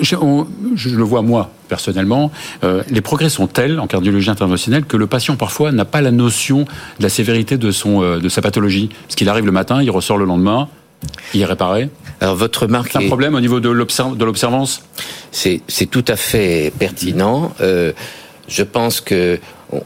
je, 0.00 0.16
on, 0.16 0.46
je, 0.76 0.90
le 0.90 1.02
vois 1.02 1.22
moi 1.22 1.50
personnellement, 1.68 2.30
euh, 2.64 2.82
les 2.88 3.00
progrès 3.00 3.28
sont 3.28 3.46
tels 3.46 3.80
en 3.80 3.86
cardiologie 3.86 4.30
interventionnelle 4.30 4.84
que 4.84 4.96
le 4.96 5.06
patient 5.06 5.36
parfois 5.36 5.72
n'a 5.72 5.84
pas 5.84 6.00
la 6.00 6.10
notion 6.10 6.60
de 6.98 7.02
la 7.02 7.08
sévérité 7.08 7.58
de 7.58 7.70
son 7.70 8.02
euh, 8.02 8.18
de 8.18 8.28
sa 8.28 8.42
pathologie. 8.42 8.90
Parce 9.02 9.14
qu'il 9.14 9.28
arrive 9.28 9.46
le 9.46 9.52
matin, 9.52 9.82
il 9.82 9.90
ressort 9.90 10.18
le 10.18 10.24
lendemain, 10.24 10.68
il 11.34 11.40
est 11.40 11.44
réparé. 11.44 11.90
Alors 12.20 12.36
votre 12.36 12.62
remarque 12.62 12.90
c'est 12.92 12.98
un 12.98 13.02
est... 13.02 13.06
problème 13.08 13.34
au 13.34 13.40
niveau 13.40 13.60
de 13.60 13.68
l'observance? 13.68 14.84
C'est 15.32 15.90
tout 15.90 16.04
à 16.08 16.16
fait 16.16 16.72
pertinent. 16.78 17.52
Euh, 17.60 17.92
je 18.48 18.62
pense 18.62 19.00
que 19.00 19.38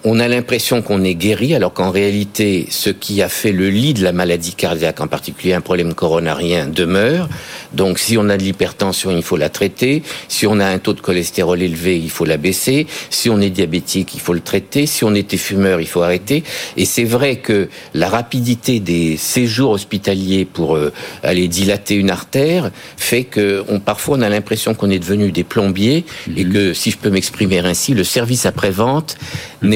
on 0.04 0.18
a 0.18 0.26
l'impression 0.26 0.82
qu'on 0.82 1.04
est 1.04 1.14
guéri, 1.14 1.54
alors 1.54 1.72
qu'en 1.72 1.90
réalité, 1.90 2.66
ce 2.70 2.90
qui 2.90 3.22
a 3.22 3.28
fait 3.28 3.52
le 3.52 3.70
lit 3.70 3.94
de 3.94 4.02
la 4.02 4.12
maladie 4.12 4.54
cardiaque, 4.54 5.00
en 5.00 5.06
particulier 5.06 5.52
un 5.52 5.60
problème 5.60 5.94
coronarien, 5.94 6.66
demeure. 6.66 7.28
Donc, 7.72 7.98
si 7.98 8.18
on 8.18 8.28
a 8.28 8.36
de 8.36 8.42
l'hypertension, 8.42 9.10
il 9.10 9.22
faut 9.22 9.36
la 9.36 9.48
traiter. 9.48 10.02
Si 10.28 10.46
on 10.46 10.58
a 10.58 10.66
un 10.66 10.78
taux 10.78 10.92
de 10.92 11.00
cholestérol 11.00 11.62
élevé, 11.62 11.98
il 11.98 12.10
faut 12.10 12.24
la 12.24 12.36
baisser. 12.36 12.86
Si 13.10 13.30
on 13.30 13.40
est 13.40 13.50
diabétique, 13.50 14.14
il 14.14 14.20
faut 14.20 14.32
le 14.32 14.40
traiter. 14.40 14.86
Si 14.86 15.04
on 15.04 15.14
était 15.14 15.36
fumeur, 15.36 15.80
il 15.80 15.86
faut 15.86 16.02
arrêter. 16.02 16.42
Et 16.76 16.84
c'est 16.84 17.04
vrai 17.04 17.36
que 17.36 17.68
la 17.94 18.08
rapidité 18.08 18.80
des 18.80 19.16
séjours 19.16 19.70
hospitaliers 19.70 20.44
pour 20.44 20.76
euh, 20.76 20.92
aller 21.22 21.46
dilater 21.46 21.94
une 21.94 22.10
artère 22.10 22.70
fait 22.96 23.24
que 23.24 23.64
on, 23.68 23.78
parfois 23.78 24.18
on 24.18 24.22
a 24.22 24.28
l'impression 24.28 24.74
qu'on 24.74 24.90
est 24.90 24.98
devenu 24.98 25.30
des 25.30 25.44
plombiers 25.44 26.04
mmh. 26.26 26.32
et 26.38 26.44
que, 26.44 26.74
si 26.74 26.90
je 26.90 26.98
peux 26.98 27.10
m'exprimer 27.10 27.58
ainsi, 27.58 27.94
le 27.94 28.04
service 28.04 28.46
après-vente 28.46 29.16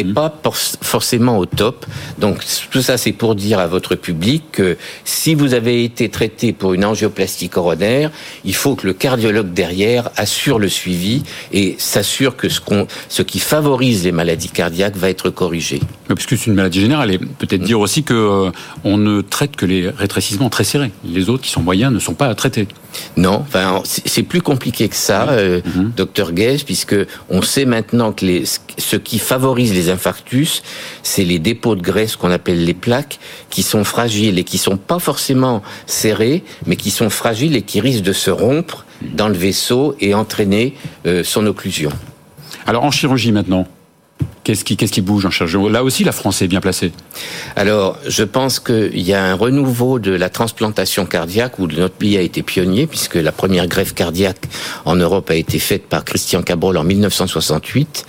n'est 0.05 0.13
pas 0.13 0.41
forcément 0.81 1.39
au 1.39 1.47
top. 1.47 1.87
Donc 2.19 2.39
tout 2.71 2.83
ça, 2.83 2.97
c'est 2.97 3.13
pour 3.13 3.35
dire 3.35 3.59
à 3.59 3.67
votre 3.67 3.95
public 3.95 4.43
que 4.53 4.77
si 5.05 5.35
vous 5.35 5.55
avez 5.55 5.85
été 5.85 6.09
traité 6.09 6.53
pour 6.53 6.75
une 6.75 6.85
angioplastie 6.85 7.49
coronaire, 7.49 8.11
il 8.45 8.55
faut 8.55 8.75
que 8.75 8.87
le 8.87 8.93
cardiologue 8.93 9.53
derrière 9.53 10.11
assure 10.17 10.59
le 10.59 10.69
suivi 10.69 11.23
et 11.53 11.77
s'assure 11.79 12.37
que 12.37 12.49
ce, 12.49 12.61
qu'on, 12.61 12.87
ce 13.09 13.23
qui 13.23 13.39
favorise 13.39 14.05
les 14.05 14.13
maladies 14.13 14.49
cardiaques 14.49 14.97
va 14.97 15.11
être 15.11 15.31
corrigé. 15.31 15.81
Puisque 16.09 16.37
c'est 16.37 16.47
une 16.47 16.55
maladie 16.55 16.81
générale, 16.81 17.13
et 17.13 17.19
peut-être 17.19 17.63
dire 17.63 17.81
aussi 17.81 18.03
que 18.03 18.15
euh, 18.15 18.51
on 18.85 18.97
ne 18.99 19.21
traite 19.21 19.57
que 19.57 19.67
les 19.67 19.89
rétrécissements 19.89 20.51
très 20.51 20.65
serrés. 20.65 20.91
Les 21.05 21.29
autres 21.29 21.43
qui 21.43 21.51
sont 21.51 21.63
moyens 21.63 21.93
ne 21.93 21.99
sont 21.99 22.15
pas 22.15 22.35
traités. 22.35 22.67
Non, 23.17 23.45
enfin, 23.47 23.83
c'est 23.85 24.23
plus 24.23 24.43
compliqué 24.43 24.89
que 24.89 24.97
ça, 24.97 25.29
euh, 25.31 25.61
mhm. 25.65 25.93
docteur 25.97 26.33
Guez, 26.33 26.59
puisque 26.65 26.97
on 27.29 27.43
sait 27.43 27.65
maintenant 27.65 28.13
que 28.13 28.25
les, 28.25 28.45
ce 28.79 28.97
qui 28.97 29.19
favorise 29.19 29.73
les 29.73 29.90
infarctus, 29.91 30.63
c'est 31.03 31.25
les 31.25 31.39
dépôts 31.39 31.75
de 31.75 31.83
graisse 31.83 32.17
qu'on 32.17 32.31
appelle 32.31 32.65
les 32.65 32.75
plaques, 32.75 33.19
qui 33.51 33.63
sont 33.63 33.85
fragiles 33.85 34.39
et 34.39 34.45
qui 34.45 34.59
sont 34.59 34.77
pas 34.77 34.99
forcément 34.99 35.63
serrés, 35.87 36.45
mais 36.67 36.77
qui 36.77 36.91
sont 36.91 37.11
fragiles 37.11 37.57
et 37.57 37.63
qui 37.63 37.81
risquent 37.81 38.05
de 38.05 38.13
se 38.13 38.31
rompre 38.31 38.85
dans 39.03 39.29
le 39.29 39.35
vaisseau 39.35 39.97
et 40.01 40.15
entraîner 40.15 40.75
euh, 41.07 41.25
son 41.25 41.47
occlusion. 41.47 41.91
Alors 42.67 42.85
en 42.85 42.91
chirurgie 42.91 43.33
maintenant, 43.33 43.67
Qu'est-ce 44.51 44.65
qui, 44.65 44.77
qu'est-ce 44.77 44.91
qui 44.91 45.01
bouge 45.01 45.25
en 45.27 45.31
charge 45.31 45.57
Là 45.57 45.85
aussi, 45.85 46.03
la 46.03 46.11
France 46.11 46.43
est 46.43 46.49
bien 46.49 46.61
placée. 46.61 46.91
Alors, 47.55 47.97
je 48.09 48.25
pense 48.25 48.59
qu'il 48.59 49.01
y 49.01 49.15
a 49.15 49.25
un 49.25 49.35
renouveau 49.35 50.01
de 50.01 50.11
la 50.11 50.29
transplantation 50.29 51.07
cardiaque 51.07 51.61
où 51.61 51.69
notre 51.69 51.95
pays 51.95 52.17
a 52.17 52.21
été 52.21 52.43
pionnier, 52.43 52.89
puisque 52.89 53.15
la 53.15 53.31
première 53.31 53.69
greffe 53.69 53.95
cardiaque 53.95 54.49
en 54.87 54.97
Europe 54.97 55.31
a 55.31 55.37
été 55.37 55.61
faite 55.61 55.87
par 55.87 56.05
Christian 56.05 56.43
Cabrol 56.43 56.79
en 56.79 56.83
1968. 56.83 58.05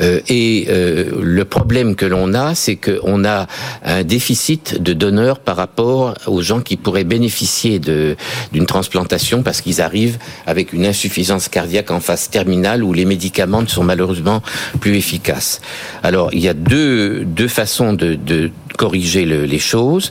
Euh, 0.00 0.20
et 0.28 0.66
euh, 0.68 1.10
le 1.20 1.44
problème 1.44 1.96
que 1.96 2.06
l'on 2.06 2.34
a, 2.34 2.54
c'est 2.54 2.76
qu'on 2.76 3.24
a 3.24 3.48
un 3.84 4.04
déficit 4.04 4.80
de 4.80 4.92
donneurs 4.92 5.40
par 5.40 5.56
rapport 5.56 6.14
aux 6.28 6.40
gens 6.40 6.60
qui 6.60 6.76
pourraient 6.76 7.02
bénéficier 7.02 7.80
de, 7.80 8.14
d'une 8.52 8.66
transplantation 8.66 9.42
parce 9.42 9.60
qu'ils 9.60 9.80
arrivent 9.80 10.18
avec 10.46 10.72
une 10.72 10.86
insuffisance 10.86 11.48
cardiaque 11.48 11.90
en 11.90 11.98
phase 11.98 12.30
terminale 12.30 12.84
où 12.84 12.92
les 12.92 13.06
médicaments 13.06 13.62
ne 13.62 13.66
sont 13.66 13.82
malheureusement 13.82 14.40
plus 14.78 14.94
efficaces. 14.94 15.60
Alors, 16.02 16.30
il 16.32 16.40
y 16.40 16.48
a 16.48 16.54
deux, 16.54 17.24
deux 17.24 17.48
façons 17.48 17.92
de, 17.92 18.14
de 18.14 18.50
corriger 18.76 19.24
le, 19.24 19.44
les 19.44 19.58
choses 19.58 20.10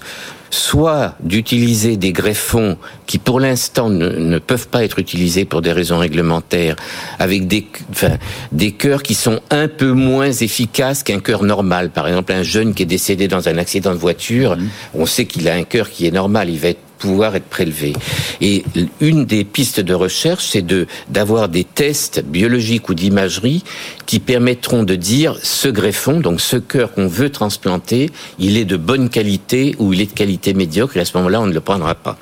soit 0.52 1.16
d'utiliser 1.20 1.98
des 1.98 2.12
greffons 2.12 2.78
qui 3.06 3.18
pour 3.18 3.40
l'instant 3.40 3.90
ne, 3.90 4.10
ne, 4.10 4.40
peuvent 4.40 4.68
pas 4.68 4.84
être 4.84 5.00
utilisés 5.00 5.46
pour 5.46 5.62
des 5.62 5.72
raisons 5.72 6.00
réglementaires, 6.00 6.76
avec 7.20 7.48
des, 7.48 7.68
enfin, 7.92 8.18
des 8.52 8.72
cœurs 8.72 9.04
qui 9.04 9.14
sont 9.14 9.42
un 9.50 9.68
peu 9.68 9.92
moins 9.92 10.32
efficaces 10.32 11.04
qu'un 11.04 11.20
cœur 11.20 11.44
normal. 11.44 11.90
Par 11.90 12.08
exemple, 12.08 12.34
un 12.34 12.44
jeune 12.44 12.74
qui 12.74 12.84
est 12.84 12.88
décédé 12.88 13.28
dans 13.28 13.48
un 13.48 13.58
accident 13.58 13.92
de 13.92 13.98
voiture, 14.00 14.58
mmh. 14.58 14.70
on 14.96 15.06
sait 15.06 15.26
qu'il 15.26 15.48
a 15.50 15.54
un 15.54 15.64
cœur 15.64 15.90
qui 15.90 16.08
est 16.08 16.12
normal, 16.12 16.50
il 16.50 16.60
va 16.60 16.70
être 16.70 16.80
pouvoir 17.00 17.36
être 17.36 17.50
prélevé. 17.50 17.94
Et 18.42 18.64
une 19.00 19.26
des 19.26 19.44
pistes 19.44 19.80
de 19.80 19.94
recherche, 19.94 20.46
c'est 20.52 20.62
de 20.62 20.86
d'avoir 21.10 21.50
des 21.50 21.64
tests 21.64 22.24
biologiques 22.24 22.90
ou 22.90 22.94
d'imagerie 22.94 23.64
qui 24.06 24.20
permettront 24.20 24.84
de 24.84 24.96
dire 24.96 25.38
ce 25.44 25.68
greffon, 25.68 26.20
donc 26.20 26.42
ce 26.42 26.58
cœur 26.58 26.94
qu'on 26.94 27.08
veut 27.08 27.30
transplanter, 27.30 28.10
il 28.40 28.58
est 28.58 28.66
de 28.66 28.78
bonne 28.78 29.10
qualité 29.10 29.76
ou 29.80 29.94
il 29.94 30.02
est 30.02 30.08
de 30.08 30.18
qualité 30.18 30.54
médiocre, 30.54 30.98
et 30.98 31.00
à 31.00 31.06
ce 31.06 31.16
moment-là, 31.18 31.42
on 31.42 31.48
ne 31.48 31.54
le 31.54 31.60
prendra 31.60 31.96
pas. 31.96 32.18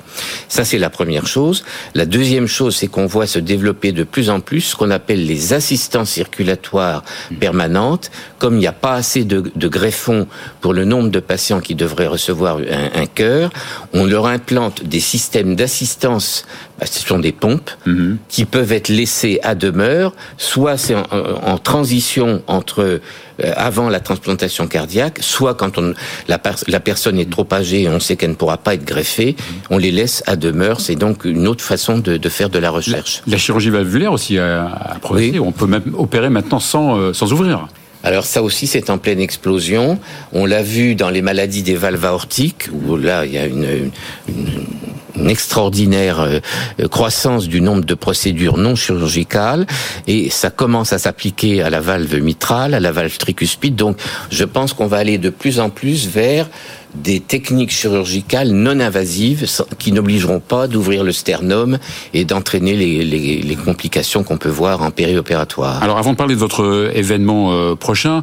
Ça, 0.48 0.64
c'est 0.64 0.78
la 0.78 0.90
première 0.90 1.26
chose. 1.26 1.64
La 1.94 2.06
deuxième 2.06 2.46
chose, 2.46 2.76
c'est 2.76 2.88
qu'on 2.88 3.06
voit 3.06 3.26
se 3.26 3.38
développer 3.38 3.92
de 3.92 4.04
plus 4.04 4.30
en 4.30 4.40
plus 4.40 4.60
ce 4.60 4.76
qu'on 4.76 4.90
appelle 4.90 5.24
les 5.24 5.52
assistants 5.52 6.04
circulatoires 6.04 7.04
permanentes. 7.40 8.10
Comme 8.38 8.54
il 8.56 8.60
n'y 8.60 8.66
a 8.66 8.72
pas 8.72 8.94
assez 8.94 9.24
de, 9.24 9.50
de, 9.54 9.68
greffons 9.68 10.26
pour 10.60 10.74
le 10.74 10.84
nombre 10.84 11.10
de 11.10 11.20
patients 11.20 11.60
qui 11.60 11.74
devraient 11.74 12.06
recevoir 12.06 12.58
un, 12.58 13.00
un 13.02 13.06
cœur, 13.06 13.50
on 13.92 14.04
leur 14.04 14.26
implante 14.26 14.67
des 14.84 15.00
systèmes 15.00 15.56
d'assistance, 15.56 16.46
bah, 16.78 16.86
ce 16.86 17.06
sont 17.06 17.18
des 17.18 17.32
pompes 17.32 17.70
mhm. 17.86 18.18
qui 18.28 18.44
peuvent 18.44 18.72
être 18.72 18.88
laissées 18.88 19.40
à 19.42 19.54
demeure, 19.54 20.14
soit 20.36 20.76
c'est 20.76 20.94
en, 20.94 21.58
transition 21.58 22.42
entre 22.46 22.82
euh, 22.82 23.52
avant 23.56 23.88
la 23.88 24.00
transplantation 24.00 24.66
cardiaque, 24.66 25.18
soit 25.20 25.54
quand 25.54 25.78
on, 25.78 25.94
la, 26.28 26.40
la 26.66 26.80
personne 26.80 27.18
est 27.18 27.30
trop 27.30 27.46
âgée 27.52 27.82
et 27.82 27.88
on 27.88 28.00
sait 28.00 28.16
qu'elle 28.16 28.30
ne 28.30 28.34
pourra 28.34 28.58
pas 28.58 28.74
être 28.74 28.84
greffée, 28.84 29.36
mhm. 29.38 29.56
on 29.70 29.78
les 29.78 29.90
laisse 29.90 30.22
à 30.26 30.36
demeure. 30.36 30.80
C'est 30.80 30.96
donc 30.96 31.24
une 31.24 31.46
autre 31.46 31.64
façon 31.64 31.98
de, 31.98 32.16
de, 32.16 32.28
faire 32.28 32.50
de 32.50 32.58
la 32.58 32.70
recherche. 32.70 33.22
La, 33.26 33.38
chirurgie 33.38 33.70
valvulaire 33.70 34.12
aussi 34.12 34.38
a, 34.38 34.66
a 34.66 34.98
progressé. 35.00 35.38
On 35.38 35.52
peut 35.52 35.66
même 35.66 35.94
opérer 35.96 36.30
maintenant 36.30 36.60
sans, 36.60 36.98
euh, 36.98 37.12
sans 37.12 37.32
ouvrir. 37.32 37.68
Alors 38.04 38.24
ça 38.24 38.42
aussi, 38.42 38.66
c'est 38.66 38.90
en 38.90 38.98
pleine 38.98 39.20
explosion. 39.20 39.98
On 40.32 40.46
l'a 40.46 40.62
vu 40.62 40.94
dans 40.94 41.10
les 41.10 41.22
maladies 41.22 41.62
des 41.62 41.74
valves 41.74 42.04
aortiques, 42.04 42.68
où 42.72 42.96
là, 42.96 43.26
il 43.26 43.32
y 43.32 43.38
a 43.38 43.46
une, 43.46 43.90
une, 44.28 45.28
extraordinaire 45.28 46.20
euh, 46.20 46.40
croissance 46.88 47.48
du 47.48 47.60
nombre 47.60 47.84
de 47.84 47.94
procédures 47.94 48.56
non 48.56 48.76
chirurgicales, 48.76 49.66
et 50.06 50.30
ça 50.30 50.50
commence 50.50 50.92
à 50.92 50.98
s'appliquer 50.98 51.60
à 51.60 51.70
la 51.70 51.80
valve 51.80 52.20
mitrale, 52.20 52.72
à 52.72 52.80
la 52.80 52.92
valve 52.92 53.16
tricuspide. 53.18 53.74
Donc, 53.74 53.98
je 54.30 54.44
pense 54.44 54.72
qu'on 54.72 54.86
va 54.86 54.98
aller 54.98 55.18
de 55.18 55.30
plus 55.30 55.58
en 55.58 55.70
plus 55.70 56.06
vers 56.06 56.48
des 56.94 57.20
techniques 57.20 57.70
chirurgicales 57.70 58.50
non 58.50 58.80
invasives 58.80 59.46
qui 59.78 59.92
n'obligeront 59.92 60.40
pas 60.40 60.66
d'ouvrir 60.68 61.04
le 61.04 61.12
sternum 61.12 61.78
et 62.14 62.24
d'entraîner 62.24 62.74
les, 62.74 63.58
complications 63.64 64.22
qu'on 64.22 64.38
peut 64.38 64.48
voir 64.48 64.82
en 64.82 64.90
périopératoire. 64.90 65.82
Alors 65.82 65.98
avant 65.98 66.12
de 66.12 66.16
parler 66.16 66.34
de 66.34 66.40
votre 66.40 66.62
euh, 66.62 66.90
événement 66.94 67.52
euh, 67.52 67.74
prochain, 67.74 68.22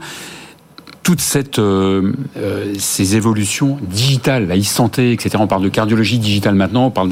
toutes 1.04 1.22
cette, 1.22 1.60
euh, 1.60 2.14
ces 2.80 3.16
évolutions 3.16 3.78
digitales, 3.82 4.48
la 4.48 4.58
e-santé, 4.58 5.12
etc. 5.12 5.38
On 5.40 5.48
parle 5.48 5.64
de 5.64 5.70
cardiologie 5.70 6.18
digitale 6.18 6.56
maintenant, 6.56 6.88
on 6.88 6.92
parle 6.92 7.10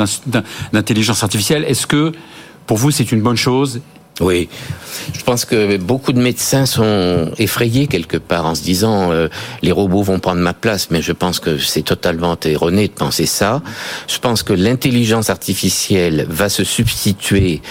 d'intelligence 0.72 1.22
artificielle. 1.22 1.64
Est-ce 1.66 1.86
que 1.86 2.12
pour 2.66 2.78
vous 2.78 2.92
c'est 2.92 3.12
une 3.12 3.22
bonne 3.22 3.38
chose 3.38 3.82
oui, 4.22 4.48
je 5.13 5.24
pense 5.24 5.43
que 5.43 5.77
beaucoup 5.77 6.13
de 6.13 6.22
médecins 6.22 6.67
sont 6.67 7.32
effrayés 7.39 7.88
quelque 7.88 8.17
part 8.17 8.46
en 8.46 8.53
se 8.53 8.62
disant 8.62 9.12
euh, 9.12 9.27
les 9.63 9.72
robots 9.72 10.03
vont 10.03 10.20
prendre 10.20 10.39
ma 10.39 10.53
place, 10.53 10.89
mais 10.91 11.01
je 11.01 11.13
pense 11.13 11.39
que 11.39 11.58
c'est 11.58 11.82
totalement 11.82 12.38
erroné 12.46 12.88
de 12.88 12.93
penser 12.93 13.25
ça. 13.25 13.63
Je 14.08 14.20
pense 14.20 14.43
que 14.43 14.53
l'intelligence 14.53 15.32
artificielle 15.32 16.27
va 16.29 16.50
se 16.50 16.63
substituer 16.63 17.62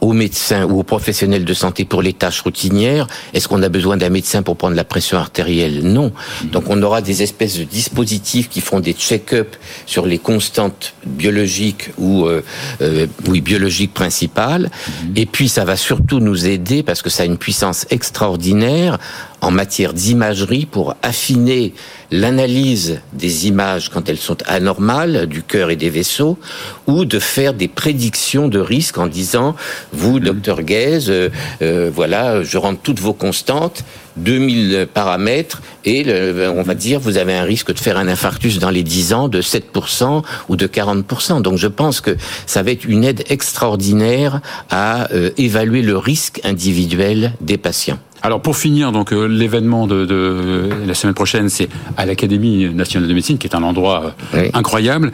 aux 0.00 0.12
médecins 0.12 0.64
ou 0.64 0.80
aux 0.80 0.82
professionnels 0.82 1.44
de 1.44 1.54
santé 1.54 1.84
pour 1.84 2.02
les 2.02 2.12
tâches 2.12 2.40
routinières. 2.42 3.06
Est-ce 3.34 3.48
qu'on 3.48 3.62
a 3.62 3.68
besoin 3.68 3.96
d'un 3.96 4.10
médecin 4.10 4.42
pour 4.42 4.56
prendre 4.56 4.76
la 4.76 4.84
pression 4.84 5.18
artérielle? 5.18 5.82
Non. 5.82 6.12
Donc 6.52 6.64
on 6.68 6.82
aura 6.82 7.00
des 7.00 7.22
espèces 7.22 7.58
de 7.58 7.64
dispositifs 7.64 8.48
qui 8.48 8.60
font 8.60 8.80
des 8.80 8.92
check-up 8.92 9.56
sur 9.86 10.06
les 10.06 10.18
constantes 10.18 10.94
biologiques 11.06 11.90
ou 11.98 12.26
euh, 12.26 12.42
euh, 12.80 13.06
oui 13.28 13.40
biologiques 13.40 13.94
principales. 13.94 14.70
Et 15.14 15.26
puis 15.26 15.48
ça 15.48 15.64
va 15.64 15.76
surtout 15.76 16.20
nous 16.20 16.46
aider 16.46 16.82
parce 16.82 17.02
que 17.02 17.10
ça 17.10 17.22
a 17.22 17.26
une 17.26 17.38
puissance 17.38 17.86
extraordinaire 17.90 18.98
en 19.40 19.50
matière 19.50 19.92
d'imagerie 19.92 20.66
pour 20.66 20.96
affiner 21.02 21.74
l'analyse 22.10 23.00
des 23.12 23.46
images 23.48 23.90
quand 23.90 24.08
elles 24.08 24.18
sont 24.18 24.38
anormales 24.46 25.26
du 25.26 25.42
cœur 25.42 25.70
et 25.70 25.76
des 25.76 25.90
vaisseaux, 25.90 26.38
ou 26.86 27.04
de 27.04 27.18
faire 27.18 27.54
des 27.54 27.68
prédictions 27.68 28.48
de 28.48 28.58
risque 28.58 28.98
en 28.98 29.06
disant, 29.06 29.56
vous, 29.92 30.20
docteur 30.20 30.62
Guez, 30.62 31.08
euh, 31.08 31.28
euh, 31.62 31.90
voilà, 31.92 32.42
je 32.42 32.58
rentre 32.58 32.80
toutes 32.82 33.00
vos 33.00 33.12
constantes, 33.12 33.84
2000 34.16 34.86
paramètres, 34.92 35.62
et 35.84 36.06
on 36.48 36.62
va 36.62 36.74
dire, 36.74 37.00
vous 37.00 37.18
avez 37.18 37.34
un 37.34 37.42
risque 37.42 37.72
de 37.72 37.78
faire 37.78 37.98
un 37.98 38.08
infarctus 38.08 38.58
dans 38.58 38.70
les 38.70 38.82
10 38.82 39.12
ans 39.12 39.28
de 39.28 39.42
7% 39.42 40.22
ou 40.48 40.56
de 40.56 40.66
40%. 40.66 41.42
Donc 41.42 41.58
je 41.58 41.68
pense 41.68 42.00
que 42.00 42.16
ça 42.46 42.62
va 42.62 42.70
être 42.70 42.84
une 42.84 43.04
aide 43.04 43.24
extraordinaire 43.28 44.40
à 44.70 45.12
euh, 45.12 45.30
évaluer 45.36 45.82
le 45.82 45.96
risque 45.96 46.40
individuel 46.44 47.34
des 47.40 47.58
patients. 47.58 47.98
Alors 48.22 48.40
pour 48.40 48.56
finir, 48.56 48.92
donc 48.92 49.12
euh, 49.12 49.26
l'événement 49.26 49.86
de, 49.86 50.04
de, 50.04 50.68
la 50.86 50.94
semaine 50.94 51.14
prochaine, 51.14 51.48
c'est 51.48 51.68
à 51.96 52.06
l'Académie 52.06 52.68
nationale 52.72 53.08
de 53.08 53.14
médecine, 53.14 53.38
qui 53.38 53.46
est 53.46 53.54
un 53.54 53.62
endroit 53.62 54.14
euh, 54.34 54.48
incroyable 54.54 55.12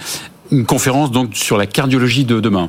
une 0.52 0.66
conférence 0.66 1.10
donc 1.10 1.30
sur 1.34 1.56
la 1.56 1.66
cardiologie 1.66 2.24
de 2.24 2.38
demain. 2.38 2.68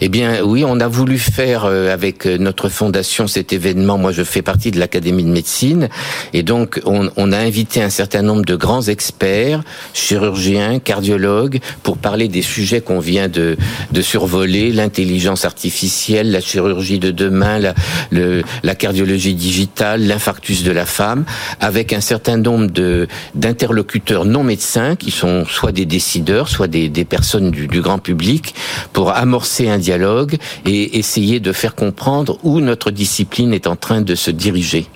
Eh 0.00 0.08
bien, 0.08 0.42
oui, 0.44 0.64
on 0.64 0.78
a 0.78 0.86
voulu 0.86 1.18
faire 1.18 1.64
euh, 1.64 1.92
avec 1.92 2.26
euh, 2.26 2.38
notre 2.38 2.68
fondation 2.68 3.26
cet 3.26 3.52
événement. 3.52 3.98
Moi, 3.98 4.12
je 4.12 4.22
fais 4.22 4.40
partie 4.40 4.70
de 4.70 4.78
l'Académie 4.78 5.24
de 5.24 5.30
médecine, 5.30 5.88
et 6.32 6.44
donc 6.44 6.80
on, 6.84 7.10
on, 7.16 7.32
a 7.32 7.38
invité 7.38 7.82
un 7.82 7.90
certain 7.90 8.22
nombre 8.22 8.44
de 8.44 8.54
grands 8.54 8.82
experts, 8.82 9.62
chirurgiens, 9.92 10.78
cardiologues, 10.78 11.58
pour 11.82 11.98
parler 11.98 12.28
des 12.28 12.42
sujets 12.42 12.80
qu'on 12.80 13.00
vient 13.00 13.28
de, 13.28 13.56
de 13.90 14.02
survoler 14.02 14.70
l'intelligence 14.70 15.44
artificielle, 15.44 16.30
la 16.30 16.40
chirurgie 16.40 17.00
de 17.00 17.10
demain, 17.10 17.58
la, 17.58 17.74
le, 18.10 18.42
la 18.62 18.74
cardiologie 18.76 19.34
digitale, 19.34 20.06
l'infarctus 20.06 20.62
de 20.62 20.70
la 20.70 20.86
femme, 20.86 21.24
avec 21.58 21.92
un 21.92 22.00
certain 22.00 22.36
nombre 22.36 22.68
de 22.68 23.08
d'interlocuteurs 23.34 24.24
non 24.24 24.44
médecins 24.44 24.94
qui 24.94 25.10
sont 25.10 25.44
soit 25.46 25.72
des 25.72 25.86
décideurs, 25.86 26.48
soit 26.48 26.68
des, 26.68 26.88
des 26.88 27.04
personnes 27.04 27.23
du, 27.50 27.80
grand 27.80 27.98
public 27.98 28.54
pour 28.92 29.10
amorcer 29.12 29.68
un 29.68 29.78
dialogue 29.78 30.36
et 30.66 30.98
essayer 30.98 31.40
de 31.40 31.52
faire 31.52 31.74
comprendre 31.74 32.38
où 32.42 32.60
notre 32.60 32.90
discipline 32.90 33.52
est 33.52 33.66
en 33.66 33.76
train 33.76 34.02
de 34.02 34.14
se 34.14 34.30
diriger. 34.30 34.86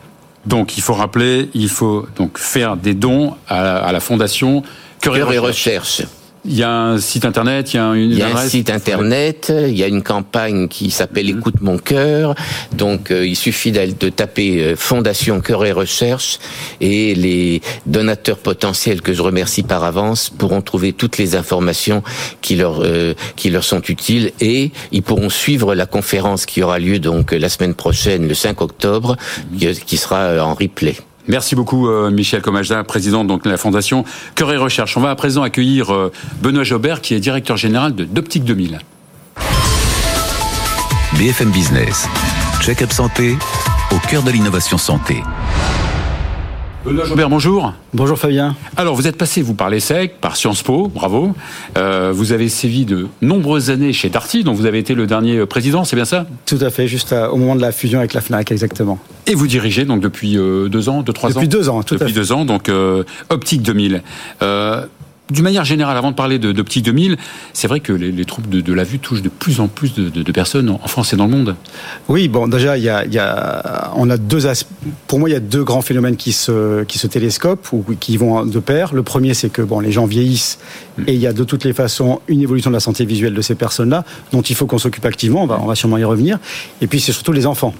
Donc 0.46 0.78
il 0.78 0.82
faut 0.82 0.94
rappeler, 0.94 1.50
il 1.54 1.68
faut 1.68 2.06
donc 2.16 2.38
faire 2.38 2.76
des 2.76 2.94
dons 2.94 3.34
à, 3.48 3.90
la 3.92 4.00
fondation 4.00 4.62
Cœur 5.00 5.32
et 5.32 5.38
Recherche. 5.38 6.02
Il 6.48 6.56
y 6.56 6.62
a 6.62 6.72
un 6.72 6.98
site 6.98 7.26
internet, 7.26 7.74
il 7.74 7.76
y 7.76 7.80
a 7.80 7.92
une 7.92 8.10
Il 8.10 8.18
y 8.18 8.22
a 8.22 8.34
un 8.34 8.48
site 8.48 8.70
internet, 8.70 9.52
il 9.54 9.76
y 9.76 9.84
a 9.84 9.86
une 9.86 10.02
campagne 10.02 10.68
qui 10.68 10.90
s'appelle 10.90 11.26
mhm. 11.26 11.38
Écoute 11.38 11.60
mon 11.60 11.76
cœur. 11.76 12.34
Donc 12.72 13.10
euh, 13.10 13.26
il 13.26 13.36
suffit 13.36 13.70
de 13.70 14.08
taper 14.08 14.62
euh, 14.62 14.76
Fondation 14.76 15.40
Cœur 15.40 15.66
et 15.66 15.72
Recherche 15.72 16.38
et 16.80 17.14
les 17.14 17.60
donateurs 17.84 18.38
potentiels 18.38 19.02
que 19.02 19.12
je 19.12 19.20
remercie 19.20 19.62
par 19.62 19.84
avance 19.84 20.30
pourront 20.30 20.62
trouver 20.62 20.94
toutes 20.94 21.18
les 21.18 21.36
informations 21.36 22.02
qui 22.40 22.56
leur 22.56 22.82
euh, 22.82 23.12
qui 23.36 23.50
leur 23.50 23.64
sont 23.64 23.82
utiles 23.82 24.32
et 24.40 24.72
ils 24.90 25.02
pourront 25.02 25.28
suivre 25.28 25.74
la 25.74 25.86
conférence 25.86 26.46
qui 26.46 26.62
aura 26.62 26.78
lieu 26.78 26.98
donc 26.98 27.32
la 27.32 27.50
semaine 27.50 27.74
prochaine 27.74 28.26
le 28.26 28.34
5 28.34 28.62
octobre 28.62 29.16
mhm. 29.52 29.74
qui 29.86 29.98
sera 29.98 30.42
en 30.42 30.54
replay. 30.54 30.96
Merci 31.28 31.54
beaucoup 31.54 31.88
euh, 31.88 32.10
Michel 32.10 32.40
Comajda, 32.40 32.82
président 32.84 33.22
de 33.24 33.38
la 33.44 33.58
Fondation 33.58 34.04
Cœur 34.34 34.50
et 34.52 34.56
Recherche. 34.56 34.96
On 34.96 35.00
va 35.00 35.10
à 35.10 35.14
présent 35.14 35.42
accueillir 35.42 35.92
euh, 35.92 36.10
Benoît 36.40 36.64
Jobert, 36.64 37.02
qui 37.02 37.14
est 37.14 37.20
directeur 37.20 37.58
général 37.58 37.94
de 37.94 38.04
d'Optique 38.04 38.44
2000. 38.44 38.78
BFM 41.18 41.50
Business, 41.50 42.08
check-up 42.62 42.92
santé, 42.92 43.36
au 43.92 43.98
cœur 44.08 44.22
de 44.22 44.30
l'innovation 44.30 44.78
santé. 44.78 45.22
Benoît 46.88 47.28
bonjour. 47.28 47.74
Bonjour 47.92 48.18
Fabien. 48.18 48.56
Alors, 48.78 48.94
vous 48.94 49.06
êtes 49.06 49.18
passé, 49.18 49.42
vous 49.42 49.52
parlez 49.52 49.78
sec, 49.78 50.20
par 50.22 50.36
Sciences 50.36 50.62
Po, 50.62 50.88
bravo. 50.88 51.34
Euh, 51.76 52.12
vous 52.14 52.32
avez 52.32 52.48
sévi 52.48 52.86
de 52.86 53.08
nombreuses 53.20 53.68
années 53.68 53.92
chez 53.92 54.08
Darty, 54.08 54.42
dont 54.42 54.54
vous 54.54 54.64
avez 54.64 54.78
été 54.78 54.94
le 54.94 55.06
dernier 55.06 55.44
président, 55.44 55.84
c'est 55.84 55.96
bien 55.96 56.06
ça? 56.06 56.26
Tout 56.46 56.58
à 56.62 56.70
fait, 56.70 56.88
juste 56.88 57.12
au 57.12 57.36
moment 57.36 57.56
de 57.56 57.60
la 57.60 57.72
fusion 57.72 57.98
avec 57.98 58.14
la 58.14 58.22
FNAC, 58.22 58.52
exactement. 58.52 58.98
Et 59.26 59.34
vous 59.34 59.46
dirigez 59.46 59.84
donc 59.84 60.00
depuis 60.00 60.38
euh, 60.38 60.68
deux 60.68 60.88
ans, 60.88 61.02
deux, 61.02 61.12
trois 61.12 61.30
ans 61.30 61.34
Depuis 61.34 61.48
deux 61.48 61.68
ans, 61.68 61.82
tout 61.82 61.96
Depuis 61.96 62.14
deux 62.14 62.32
ans, 62.32 62.46
donc 62.46 62.70
euh, 62.70 63.04
Optique 63.28 63.60
2000 63.60 64.02
d'une 65.30 65.44
manière 65.44 65.64
générale, 65.64 65.96
avant 65.96 66.10
de 66.10 66.16
parler 66.16 66.38
d'Optique 66.38 66.84
2000, 66.84 67.16
c'est 67.52 67.68
vrai 67.68 67.80
que 67.80 67.92
les, 67.92 68.24
troubles 68.24 68.62
de, 68.62 68.72
la 68.72 68.84
vue 68.84 68.98
touchent 68.98 69.22
de 69.22 69.28
plus 69.28 69.60
en 69.60 69.68
plus 69.68 69.94
de, 69.94 70.32
personnes 70.32 70.70
en 70.70 70.88
France 70.88 71.12
et 71.12 71.16
dans 71.16 71.26
le 71.26 71.32
monde. 71.32 71.56
Oui, 72.08 72.28
bon, 72.28 72.48
déjà, 72.48 72.78
il 72.78 72.84
y 72.84 72.88
a, 72.88 73.92
on 73.96 74.08
a 74.10 74.16
deux 74.16 74.46
pour 75.06 75.18
moi, 75.18 75.28
il 75.28 75.32
y 75.32 75.36
a 75.36 75.40
deux 75.40 75.64
grands 75.64 75.82
phénomènes 75.82 76.16
qui 76.16 76.32
se, 76.32 76.84
qui 76.84 76.98
se 76.98 77.06
télescopent 77.06 77.72
ou 77.72 77.84
qui 77.98 78.16
vont 78.16 78.44
de 78.44 78.58
pair. 78.58 78.94
Le 78.94 79.02
premier, 79.02 79.34
c'est 79.34 79.50
que 79.50 79.62
bon, 79.62 79.80
les 79.80 79.92
gens 79.92 80.06
vieillissent 80.06 80.58
et 81.06 81.14
il 81.14 81.20
y 81.20 81.26
a 81.26 81.32
de 81.32 81.44
toutes 81.44 81.64
les 81.64 81.72
façons 81.72 82.20
une 82.28 82.40
évolution 82.40 82.70
de 82.70 82.76
la 82.76 82.80
santé 82.80 83.04
visuelle 83.04 83.34
de 83.34 83.42
ces 83.42 83.54
personnes-là 83.54 84.04
dont 84.32 84.42
il 84.42 84.54
faut 84.54 84.66
qu'on 84.66 84.78
s'occupe 84.78 85.04
activement. 85.04 85.42
On 85.42 85.46
va, 85.46 85.58
on 85.60 85.66
va 85.66 85.74
sûrement 85.74 85.98
y 85.98 86.04
revenir. 86.04 86.38
Et 86.80 86.86
puis, 86.86 87.00
c'est 87.00 87.12
surtout 87.12 87.32
les 87.32 87.46
enfants. 87.46 87.74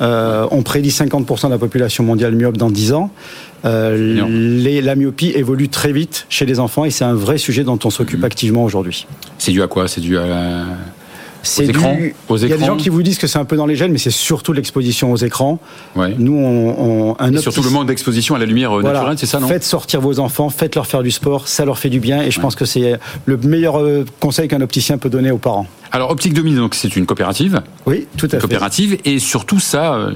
Euh, 0.00 0.46
on 0.50 0.62
prédit 0.62 0.90
50% 0.90 1.46
de 1.46 1.50
la 1.50 1.58
population 1.58 2.04
mondiale 2.04 2.34
myope 2.34 2.56
dans 2.56 2.70
10 2.70 2.92
ans. 2.92 3.10
Euh, 3.64 4.26
les, 4.28 4.82
la 4.82 4.94
myopie 4.94 5.32
évolue 5.34 5.68
très 5.68 5.92
vite 5.92 6.26
chez 6.28 6.44
les 6.46 6.60
enfants 6.60 6.84
et 6.84 6.90
c'est 6.90 7.04
un 7.04 7.14
vrai 7.14 7.38
sujet 7.38 7.64
dont 7.64 7.78
on 7.84 7.90
s'occupe 7.90 8.20
mmh. 8.20 8.24
activement 8.24 8.64
aujourd'hui. 8.64 9.06
C'est 9.38 9.52
dû 9.52 9.62
à 9.62 9.68
quoi? 9.68 9.88
C'est 9.88 10.00
dû 10.00 10.18
à 10.18 10.26
la 10.26 10.64
c'est 11.44 11.64
Il 11.64 12.48
y 12.48 12.52
a 12.52 12.56
des 12.56 12.64
gens 12.64 12.76
qui 12.76 12.88
vous 12.88 13.02
disent 13.02 13.18
que 13.18 13.26
c'est 13.26 13.38
un 13.38 13.44
peu 13.44 13.56
dans 13.56 13.66
les 13.66 13.76
gènes, 13.76 13.92
mais 13.92 13.98
c'est 13.98 14.10
surtout 14.10 14.52
l'exposition 14.52 15.12
aux 15.12 15.16
écrans. 15.16 15.58
Nous, 16.18 16.36
on, 16.36 17.16
un 17.18 17.36
surtout 17.36 17.62
le 17.62 17.70
manque 17.70 17.86
d'exposition 17.86 18.34
à 18.34 18.38
la 18.38 18.46
lumière 18.46 18.76
euh, 18.78 18.82
naturelle, 18.82 19.18
c'est 19.18 19.26
ça, 19.26 19.40
non? 19.40 19.48
Faites 19.48 19.64
sortir 19.64 20.00
vos 20.00 20.18
enfants, 20.18 20.48
faites-leur 20.48 20.86
faire 20.86 21.02
du 21.02 21.10
sport, 21.10 21.46
ça 21.46 21.64
leur 21.64 21.78
fait 21.78 21.90
du 21.90 22.00
bien, 22.00 22.22
et 22.22 22.30
je 22.30 22.40
pense 22.40 22.54
que 22.54 22.64
c'est 22.64 22.98
le 23.26 23.36
meilleur 23.36 23.78
conseil 24.20 24.48
qu'un 24.48 24.60
opticien 24.62 24.98
peut 24.98 25.10
donner 25.10 25.30
aux 25.30 25.38
parents. 25.38 25.66
Alors 25.94 26.10
Optique 26.10 26.34
2000, 26.34 26.56
donc 26.56 26.74
c'est 26.74 26.96
une 26.96 27.06
coopérative. 27.06 27.62
Oui, 27.86 28.08
tout 28.16 28.26
à 28.26 28.30
fait. 28.30 28.38
Coopérative 28.38 28.98
et 29.04 29.20
surtout 29.20 29.60
ça, 29.60 29.94
euh, 29.94 30.10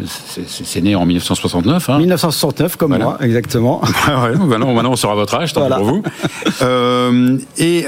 c'est 0.46 0.80
né 0.80 0.96
en 0.96 1.06
1969. 1.06 1.88
Hein. 1.88 1.98
1969 1.98 2.76
comme 2.76 2.98
moi, 2.98 3.16
exactement. 3.20 3.80
ouais, 4.08 4.36
maintenant, 4.36 4.74
maintenant, 4.74 4.92
on 4.92 4.96
sera 4.96 5.14
votre 5.14 5.34
âge, 5.36 5.52
tant 5.52 5.68
pour 5.68 5.84
vous. 5.84 6.02
et 7.58 7.86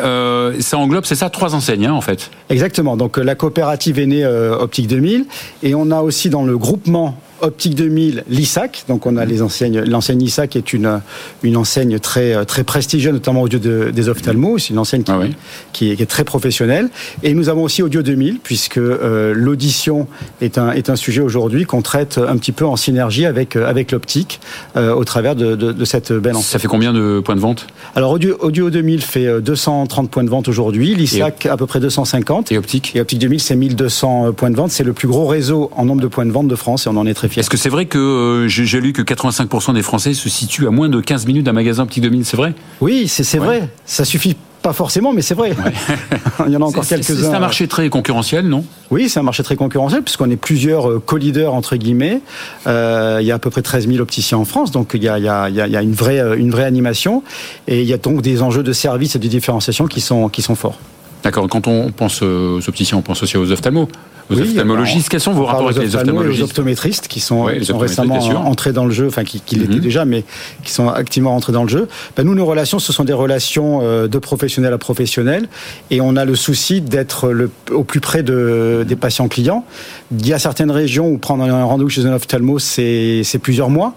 ça 0.61 0.79
englobe, 0.79 1.05
c'est 1.05 1.17
ça, 1.17 1.31
trois 1.31 1.55
enseignes 1.57 1.87
hein, 1.87 1.93
en 1.93 2.01
fait. 2.01 2.31
Exactement. 2.49 2.97
Donc 2.97 3.17
la 3.17 3.35
coopérative 3.35 3.99
est 3.99 4.07
née 4.07 4.25
euh, 4.25 4.57
Optique 4.57 4.87
2000 4.87 5.27
et 5.63 5.75
on 5.75 5.91
a 5.91 6.01
aussi 6.01 6.31
dans 6.31 6.45
le 6.45 6.57
groupement 6.57 7.19
Optique 7.41 7.75
2000, 7.75 8.25
l'ISAC. 8.29 8.85
Donc 8.89 9.07
on 9.07 9.17
a 9.17 9.25
les 9.25 9.43
enseignes, 9.43 9.81
l'enseigne 9.81 10.23
ISAC 10.23 10.57
est 10.57 10.73
une 10.73 11.01
une 11.43 11.57
enseigne 11.57 11.99
très 11.99 12.45
très 12.45 12.65
prestigieuse, 12.65 13.13
notamment 13.13 13.43
au 13.43 13.47
lieu 13.47 13.59
des 13.59 14.09
ophtalmos. 14.09 14.63
C'est 14.63 14.71
une 14.71 14.79
enseigne 14.79 15.03
qui, 15.03 15.13
ah 15.13 15.27
qui, 15.73 15.91
est, 15.91 16.07
très 16.07 16.25
professionnelle. 16.25 16.89
Et 17.23 17.35
nous 17.35 17.49
avons 17.49 17.63
aussi 17.63 17.83
Audio 17.83 18.03
2000, 18.03 18.41
puisque 18.41 18.79
euh, 18.79 19.33
l'audition 19.35 20.07
est 20.41 20.59
un 20.59 20.73
est 20.73 20.91
un 20.91 20.97
sujet 20.97 21.21
aujourd'hui 21.21 21.65
qu'on 21.65 21.83
traite 21.83 22.19
un 22.19 22.37
petit 22.37 22.53
peu 22.53 22.67
en 22.67 22.77
synergie 22.77 23.27
avec 23.27 23.57
euh, 23.57 23.69
avec 23.69 23.93
l'optique 23.93 24.41
euh, 24.77 24.95
au 24.95 25.05
travers 25.05 25.35
de, 25.35 25.55
de, 25.55 25.73
de, 25.73 25.85
cette 25.85 26.13
belle 26.13 26.37
enseigne. 26.37 26.53
Ça 26.53 26.59
fait 26.59 26.69
combien 26.69 26.93
de 26.93 27.21
points 27.25 27.37
de 27.37 27.41
vente? 27.41 27.67
Alors 27.95 28.13
Audio 28.13 28.37
Audio 28.41 28.71
2000 28.71 29.01
fait 29.03 29.41
230 29.41 30.11
points 30.11 30.25
de 30.25 30.31
vente 30.31 30.49
aujourd'hui, 30.49 30.95
l'ISAC 30.95 31.47
à 31.47 31.57
peu 31.57 31.67
près 31.67 31.81
250. 31.81 32.53
Et 32.53 32.59
Optique? 32.59 32.93
Et 32.95 33.01
Optique 33.01 33.19
2000 33.19 33.41
c'est 33.41 33.57
1200 33.57 34.33
points 34.33 34.51
de 34.51 34.57
vente. 34.57 34.71
C'est 34.71 34.85
le 34.85 34.93
plus 34.93 35.09
gros 35.09 35.27
réseau 35.27 35.71
en 35.77 35.85
nombre 35.85 36.03
de 36.03 36.09
points 36.09 36.27
de 36.27 36.33
vente 36.33 36.49
de 36.49 36.57
France 36.57 36.87
et 36.87 36.91
on 36.91 36.97
en 36.97 37.07
est 37.07 37.15
très 37.15 37.29
est-ce 37.37 37.51
que 37.51 37.57
c'est 37.57 37.69
vrai 37.69 37.87
que 37.87 37.99
euh, 37.99 38.49
j'ai 38.49 38.81
lu 38.81 38.93
que 38.93 39.03
85% 39.03 39.75
des 39.75 39.83
Français 39.83 40.15
se 40.15 40.29
situent 40.29 40.67
à 40.67 40.71
moins 40.71 40.89
de 40.89 41.01
15 41.01 41.27
minutes 41.27 41.45
d'un 41.45 41.53
magasin 41.53 41.87
Petit 41.87 42.01
2000 42.01 42.25
C'est 42.25 42.37
vrai? 42.37 42.55
Oui, 42.81 43.09
c'est 43.09 43.39
vrai. 43.39 43.69
Ça 43.85 44.05
suffit 44.05 44.37
pas 44.63 44.73
forcément, 44.73 45.13
mais 45.13 45.23
c'est 45.23 45.35
vrai. 45.35 45.53
il 46.47 46.53
y 46.53 46.57
en 46.57 46.61
a 46.61 46.65
encore 46.65 46.87
quelques-uns. 46.87 47.31
C'est 47.31 47.35
un 47.35 47.41
marché 47.41 47.67
très 47.67 47.89
concurrentiel, 47.89 48.47
non? 48.47 48.65
Oui, 48.91 49.09
c'est 49.09 49.19
un 49.19 49.23
marché 49.23 49.43
très 49.43 49.57
concurrentiel, 49.57 50.03
puisqu'on 50.03 50.31
est 50.31 50.37
plusieurs 50.37 50.91
euh, 50.91 51.03
co-leaders, 51.05 51.55
entre 51.55 51.77
guillemets. 51.77 52.21
Euh, 52.67 53.19
il 53.21 53.27
y 53.27 53.33
a 53.33 53.37
à 53.37 53.39
peu 53.39 53.51
près 53.51 53.63
13 53.63 53.89
000 53.89 54.01
opticiens 54.01 54.39
en 54.39 54.45
France, 54.45 54.71
donc 54.71 54.93
il 54.95 55.03
y 55.03 55.09
a, 55.09 55.19
il 55.19 55.25
y 55.25 55.29
a, 55.29 55.49
il 55.49 55.57
y 55.57 55.77
a 55.77 55.83
une, 55.83 55.95
vraie, 55.95 56.21
une 56.37 56.51
vraie 56.51 56.65
animation. 56.65 57.23
Et 57.69 57.81
il 57.81 57.87
y 57.87 57.95
a 57.95 57.99
donc 57.99 58.21
des 58.21 58.43
enjeux 58.43 58.63
de 58.63 58.73
service 58.73 59.17
et 59.17 59.19
de 59.19 59.29
différenciation 59.29 59.87
qui 59.87 60.01
sont, 60.01 60.29
qui 60.29 60.43
sont 60.43 60.55
forts. 60.55 60.79
D'accord. 61.23 61.49
Quand 61.49 61.67
on 61.67 61.91
pense 61.91 62.23
aux 62.23 62.69
opticiens, 62.69 62.99
on 62.99 63.03
pense 63.03 63.23
aussi 63.23 63.37
aux 63.37 63.51
ophtalmos. 63.51 63.89
Aux 64.31 64.37
oui, 64.37 64.43
ophtalmologistes, 64.43 65.09
quels 65.09 65.21
sont 65.21 65.33
vos 65.33 65.45
rapports 65.45 65.71
avec 65.71 65.83
les 65.83 65.97
ophtalmologistes 65.97 66.39
Les 66.39 66.45
optométristes 66.45 67.09
qui 67.09 67.19
sont, 67.19 67.45
récemment 67.45 68.21
entrés 68.47 68.73
dans 68.73 68.85
le 68.85 68.93
jeu, 68.93 69.09
enfin 69.09 69.25
qui, 69.25 69.43
l'étaient 69.57 69.75
mhm. 69.75 69.81
déjà, 69.81 70.05
mais 70.05 70.25
qui 70.63 70.71
sont 70.71 70.89
activement 70.89 71.35
entrés 71.35 71.53
dans 71.53 71.65
le 71.65 71.69
jeu. 71.69 71.89
Ben, 72.17 72.23
nous, 72.23 72.37
nos 72.37 72.47
relations, 72.47 72.79
ce 72.79 72.93
sont 72.93 73.03
des 73.03 73.13
relations 73.13 73.81
euh, 73.83 74.07
de 74.07 74.19
professionnel 74.19 74.73
à 74.73 74.79
professionnel, 74.79 75.49
et 75.91 76.01
on 76.01 76.15
a 76.15 76.25
le 76.25 76.37
souci 76.37 76.81
d'être 76.81 77.35
au 77.73 77.83
plus 77.83 78.01
près 78.01 78.23
de, 78.23 78.85
des 78.87 78.97
patients 78.97 79.27
clients. 79.27 79.65
Il 80.13 80.27
y 80.27 80.33
a 80.33 80.39
certaines 80.39 80.71
régions 80.71 81.09
où 81.09 81.19
prendre 81.19 81.43
un 81.43 81.65
rendez-vous 81.65 81.91
chez 81.91 82.07
un 82.07 82.13
ophtalmo, 82.13 82.61
c'est 82.61 83.25
plusieurs 83.43 83.71
mois. 83.71 83.97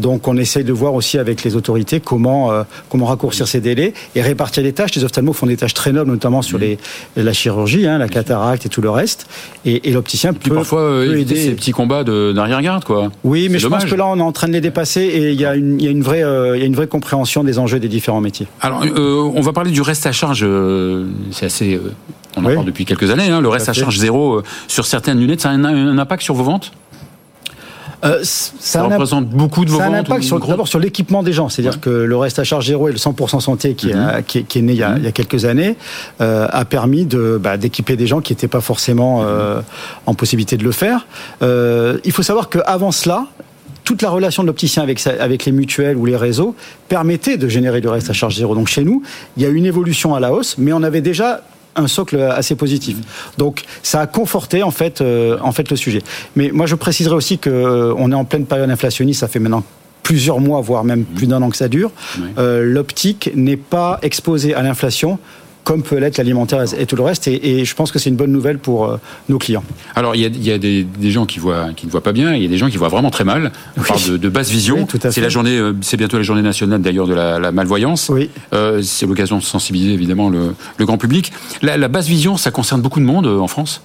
Donc 0.00 0.26
on 0.26 0.36
essaye 0.36 0.64
de 0.64 0.72
voir 0.72 0.94
aussi 0.94 1.18
avec 1.18 1.44
les 1.44 1.56
autorités 1.56 2.00
comment 2.00 2.50
euh, 2.50 2.62
comment 2.88 3.06
raccourcir 3.06 3.46
ces 3.46 3.60
délais 3.60 3.94
et 4.14 4.22
répartir 4.22 4.62
les 4.62 4.72
tâches. 4.72 4.94
Les 4.94 5.04
ophtalmos 5.04 5.34
font 5.34 5.46
des 5.46 5.56
tâches 5.56 5.74
très 5.74 5.92
nobles, 5.92 6.10
notamment 6.10 6.42
sur 6.42 6.58
les, 6.58 6.78
la 7.16 7.32
chirurgie, 7.32 7.86
hein, 7.86 7.98
la 7.98 8.08
cataracte 8.08 8.66
et 8.66 8.68
tout 8.68 8.80
le 8.80 8.90
reste. 8.90 9.26
Et, 9.64 9.90
l'opticien 9.90 10.32
peut, 10.32 10.54
parfois 10.54 10.80
euh, 10.80 11.16
aider 11.16 11.36
ces 11.36 11.52
petits 11.52 11.72
combats 11.72 12.04
d'arrière-garde, 12.04 12.84
quoi. 12.84 13.10
Oui, 13.24 13.48
mais 13.50 13.58
je 13.58 13.68
pense 13.68 13.84
que 13.84 13.94
là 13.94 14.06
on 14.06 14.18
est 14.18 14.22
en 14.22 14.32
train 14.32 14.48
de 14.48 14.52
les 14.52 14.60
dépasser 14.60 15.02
et 15.02 15.30
il 15.30 15.40
y 15.40 15.44
a 15.44 15.54
une, 15.54 15.80
il 15.80 15.84
y 15.84 15.88
a 15.88 15.90
une 15.90 16.02
vraie 16.02 16.22
euh, 16.22 16.56
il 16.56 16.60
y 16.60 16.62
a 16.62 16.66
une 16.66 16.76
vraie 16.76 16.86
compréhension 16.86 17.44
des 17.44 17.58
enjeux 17.58 17.78
des 17.78 17.88
différents 17.88 18.20
métiers. 18.20 18.46
Alors 18.60 18.84
on 18.96 19.40
va 19.40 19.52
parler 19.52 19.70
du 19.70 19.82
reste 19.82 20.06
à 20.06 20.12
charge. 20.12 20.46
c'est 21.32 21.46
assez 21.46 21.80
on 22.36 22.44
en 22.44 22.54
parle 22.54 22.64
depuis 22.64 22.84
quelques 22.84 23.10
années. 23.10 23.28
Hein, 23.28 23.40
le 23.40 23.48
reste 23.48 23.68
à, 23.68 23.72
charge 23.72 23.98
zéro 23.98 24.42
sur 24.68 24.86
certaines 24.86 25.18
lunettes, 25.18 25.40
ça 25.40 25.50
a 25.50 25.52
un 25.52 25.98
impact 25.98 26.22
sur 26.22 26.34
vos 26.34 26.44
ventes? 26.44 26.72
Euh, 28.04 28.20
ça, 28.22 28.82
représente 28.82 29.28
beaucoup 29.28 29.64
de 29.64 29.70
vos 29.70 29.78
ça 29.78 29.84
a 29.84 29.88
un 29.88 29.94
impact 29.94 30.28
d'abord 30.46 30.68
sur 30.68 30.78
l'équipement 30.78 31.22
des 31.22 31.32
gens. 31.32 31.48
C'est-à-dire 31.48 31.80
que 31.80 31.90
le 31.90 32.16
reste 32.16 32.38
à 32.38 32.44
charge 32.44 32.66
zéro 32.66 32.88
et 32.88 32.92
le 32.92 32.98
100% 32.98 33.40
santé 33.40 33.74
qui, 33.74 33.92
mhm. 33.92 34.22
qui, 34.24 34.38
est, 34.38 34.62
né 34.62 34.72
il 34.72 34.78
y 34.78 34.82
a, 34.82 34.96
il 34.96 35.04
y 35.04 35.06
a 35.06 35.12
quelques 35.12 35.44
années 35.44 35.76
euh, 36.20 36.46
a 36.50 36.64
permis 36.64 37.04
de, 37.04 37.38
bah, 37.40 37.56
d'équiper 37.56 37.96
des 37.96 38.06
gens 38.06 38.20
qui 38.20 38.32
n'étaient 38.32 38.48
pas 38.48 38.60
forcément 38.60 39.22
euh, 39.22 39.60
en 40.06 40.14
possibilité 40.14 40.56
de 40.56 40.64
le 40.64 40.72
faire. 40.72 41.06
Il 41.42 42.12
faut 42.12 42.22
savoir 42.22 42.48
qu'avant 42.48 42.92
cela, 42.92 43.26
toute 43.84 44.02
la 44.02 44.10
relation 44.10 44.42
de 44.42 44.46
l'opticien 44.46 44.82
avec, 44.82 45.04
avec 45.06 45.44
les 45.44 45.52
mutuelles 45.52 45.96
ou 45.96 46.06
les 46.06 46.16
réseaux 46.16 46.54
permettait 46.88 47.36
de 47.36 47.48
générer 47.48 47.80
du 47.80 47.88
reste 47.88 48.10
à 48.10 48.12
charge 48.12 48.36
zéro. 48.36 48.54
Donc 48.54 48.68
chez 48.68 48.84
nous, 48.84 49.02
il 49.36 49.42
y 49.42 49.46
a 49.46 49.48
une 49.48 49.66
évolution 49.66 50.14
à 50.14 50.20
la 50.20 50.32
hausse, 50.32 50.56
mais 50.58 50.72
on 50.72 50.82
avait 50.82 51.00
déjà 51.00 51.42
un 51.76 51.86
socle 51.86 52.20
assez 52.20 52.54
positif. 52.54 52.96
Donc 53.38 53.64
ça 53.82 54.00
a 54.00 54.06
conforté 54.06 54.62
en 54.62 54.70
fait, 54.70 55.00
euh, 55.00 55.38
en 55.42 55.52
fait 55.52 55.70
le 55.70 55.76
sujet. 55.76 56.02
Mais 56.36 56.50
moi 56.52 56.66
je 56.66 56.74
préciserai 56.74 57.14
aussi 57.14 57.38
que 57.38 57.50
euh, 57.50 57.94
on 57.96 58.12
est 58.12 58.14
en 58.14 58.24
pleine 58.24 58.46
période 58.46 58.70
inflationniste, 58.70 59.20
ça 59.20 59.28
fait 59.28 59.38
maintenant 59.38 59.64
plusieurs 60.02 60.40
mois, 60.40 60.60
voire 60.60 60.82
même 60.82 61.04
plus 61.04 61.26
d'un 61.26 61.40
an 61.42 61.50
que 61.50 61.56
ça 61.56 61.68
dure. 61.68 61.92
Euh, 62.38 62.64
l'optique 62.64 63.30
n'est 63.34 63.56
pas 63.56 63.98
exposée 64.02 64.54
à 64.54 64.62
l'inflation 64.62 65.18
comme 65.64 65.82
peut 65.82 65.96
l'être 65.96 66.18
l'alimentaire 66.18 66.64
et 66.76 66.86
tout 66.86 66.96
le 66.96 67.02
reste. 67.02 67.28
Et, 67.28 67.64
je 67.64 67.74
pense 67.74 67.92
que 67.92 67.98
c'est 67.98 68.10
une 68.10 68.16
bonne 68.16 68.32
nouvelle 68.32 68.58
pour 68.58 68.86
euh, 68.86 68.96
nos 69.28 69.38
clients. 69.38 69.62
Alors, 69.94 70.14
il 70.16 70.20
y 70.22 70.52
a, 70.52 70.58
des, 70.58 70.86
gens 71.10 71.26
qui, 71.26 71.38
voient, 71.38 71.68
qui 71.76 71.86
ne 71.86 71.90
voient 71.90 72.02
pas 72.02 72.12
bien, 72.12 72.34
il 72.34 72.42
y 72.42 72.46
a 72.46 72.48
des 72.48 72.58
gens 72.58 72.68
qui 72.68 72.76
voient 72.76 72.88
vraiment 72.88 73.10
très 73.10 73.24
mal. 73.24 73.52
On 73.76 73.82
parle 73.82 74.18
de, 74.18 74.28
basse 74.28 74.50
vision. 74.50 74.86
c'est 75.10 75.20
la 75.20 75.28
journée, 75.28 75.56
euh, 75.58 75.72
c'est 75.82 75.96
bientôt 75.96 76.16
la 76.16 76.22
journée 76.22 76.42
nationale 76.42 76.80
d'ailleurs 76.80 77.06
de 77.06 77.14
la, 77.14 77.52
malvoyance. 77.52 78.08
Oui. 78.08 78.30
Euh, 78.52 78.80
c'est 78.82 79.06
l'occasion 79.06 79.38
de 79.38 79.42
sensibiliser 79.42 79.92
évidemment 79.92 80.30
le, 80.30 80.54
grand 80.80 80.98
public. 80.98 81.32
La, 81.62 81.88
basse 81.88 82.06
vision, 82.06 82.36
ça 82.36 82.50
concerne 82.50 82.80
beaucoup 82.80 83.00
de 83.00 83.04
monde 83.04 83.26
en 83.26 83.48
France? 83.48 83.82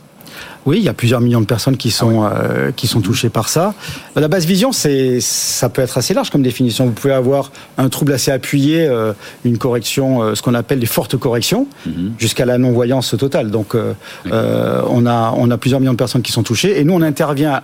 Oui, 0.66 0.78
il 0.78 0.84
y 0.84 0.90
a 0.90 0.94
plusieurs 0.94 1.22
millions 1.22 1.42
de 1.42 1.46
personnes 1.46 1.78
qui 1.78 1.92
sont 1.92 2.24
ah 2.24 2.34
euh, 2.34 2.72
qui 2.72 2.88
sont 2.88 3.02
touchées 3.02 3.30
par 3.30 3.50
ça. 3.50 3.74
La 4.16 4.28
basse 4.28 4.46
vision, 4.46 4.72
c'est 4.72 5.20
ça 5.22 5.70
peut 5.70 5.82
être 5.82 5.98
assez 5.98 6.14
large 6.14 6.32
comme 6.32 6.42
définition. 6.42 6.86
Vous 6.86 6.92
pouvez 6.92 7.14
avoir 7.14 7.52
un 7.78 7.90
trouble 7.90 8.14
assez 8.14 8.32
appuyé, 8.32 8.86
euh, 8.88 9.14
une 9.44 9.58
correction, 9.58 10.24
euh, 10.24 10.36
ce 10.36 10.42
qu'on 10.42 10.56
appelle 10.56 10.80
les 10.80 10.88
fortes 10.88 11.18
corrections, 11.18 11.68
mhm. 11.86 12.14
jusqu'à 12.18 12.46
la 12.46 12.58
non 12.58 12.72
voyance 12.72 13.16
totale. 13.18 13.52
Donc, 13.52 13.76
on 14.26 15.06
a 15.06 15.34
on 15.38 15.52
a 15.52 15.58
plusieurs 15.58 15.80
millions 15.80 15.94
de 15.94 15.98
personnes 15.98 16.24
qui 16.24 16.32
sont 16.32 16.44
touchées 16.44 16.80
et 16.80 16.84
nous 16.84 16.94
on 16.94 17.02
intervient 17.02 17.62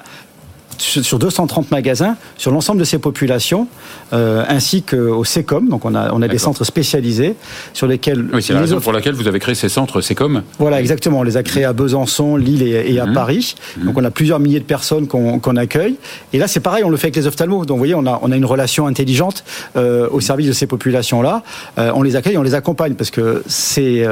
sur 0.82 1.20
230 1.20 1.72
magasins, 1.72 2.15
sur 2.38 2.52
l'ensemble 2.52 2.80
de 2.80 2.86
ces 2.86 2.98
populations, 2.98 3.67
euh, 4.13 4.44
ainsi 4.48 4.82
qu'au 4.82 5.24
SECOM. 5.24 5.70
Donc 5.70 5.86
on 5.86 5.96
a, 5.96 6.12
on 6.12 6.22
a 6.22 6.28
des 6.28 6.38
centres 6.38 6.63
spécialisés 6.63 7.36
sur 7.74 7.88
lesquels... 7.88 8.26
Oui, 8.34 8.41
c'est 8.41 8.54
la 8.54 8.62
raison 8.62 8.80
pour 8.80 8.91
laquelle 8.91 9.13
vous 9.13 9.28
avez 9.28 9.39
créé 9.39 9.56
ces 9.56 9.70
centres 9.70 10.02
SECOM 10.02 10.44
Voilà, 10.60 10.80
exactement. 10.80 11.20
On 11.20 11.24
les 11.24 11.38
a 11.38 11.44
créés 11.44 11.65
à 11.65 11.74
Besançon, 11.74 12.36
Lille 12.36 12.63
et, 12.63 13.00
à 13.00 13.06
mmh. 13.06 13.13
Paris. 13.13 13.56
Mmh. 13.78 13.86
Donc 13.86 13.98
on 13.98 14.04
a 14.04 14.12
plusieurs 14.12 14.39
milliers 14.39 14.60
de 14.60 14.65
personnes 14.65 15.08
qu'on 15.08 15.56
accueille. 15.56 15.96
Et 16.34 16.39
là, 16.39 16.48
c'est 16.48 16.60
pareil, 16.60 16.84
on 16.84 16.89
le 16.89 16.98
fait 16.98 17.08
avec 17.08 17.15
les 17.15 17.28
ophtalmos. 17.28 17.65
Donc 17.65 17.76
vous 17.76 17.82
voyez, 17.82 17.96
on 17.96 18.06
a, 18.06 18.20
on 18.22 18.32
a 18.32 18.36
une 18.36 18.46
relation 18.46 18.88
intelligente 18.88 19.44
euh, 19.76 20.08
au 20.12 20.20
service 20.20 20.48
de 20.48 20.54
ces 20.54 20.67
populations-là. 20.67 21.44
Euh, 21.78 21.91
on 21.94 22.02
les 22.02 22.15
accueille, 22.15 22.38
on 22.38 22.44
les 22.44 22.56
accompagne, 22.56 22.94
parce 22.94 23.12
que 23.12 23.44
ces, 23.48 24.06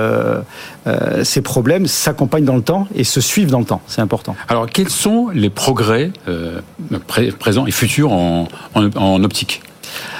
ces 1.23 1.41
problèmes 1.41 1.87
s'accompagnent 1.87 2.45
dans 2.45 2.55
le 2.55 2.61
temps 2.61 2.87
et 2.95 3.03
se 3.03 3.21
suivent 3.21 3.51
dans 3.51 3.59
le 3.59 3.65
temps. 3.65 3.81
C'est 3.87 4.01
important. 4.01 4.35
Alors, 4.47 4.67
quels 4.67 4.89
sont 4.89 5.29
les 5.33 5.49
progrès 5.49 6.11
présent 7.37 7.65
et 7.65 7.71
futur 7.71 8.11
en, 8.11 8.47
en, 8.75 9.23
optique 9.23 9.61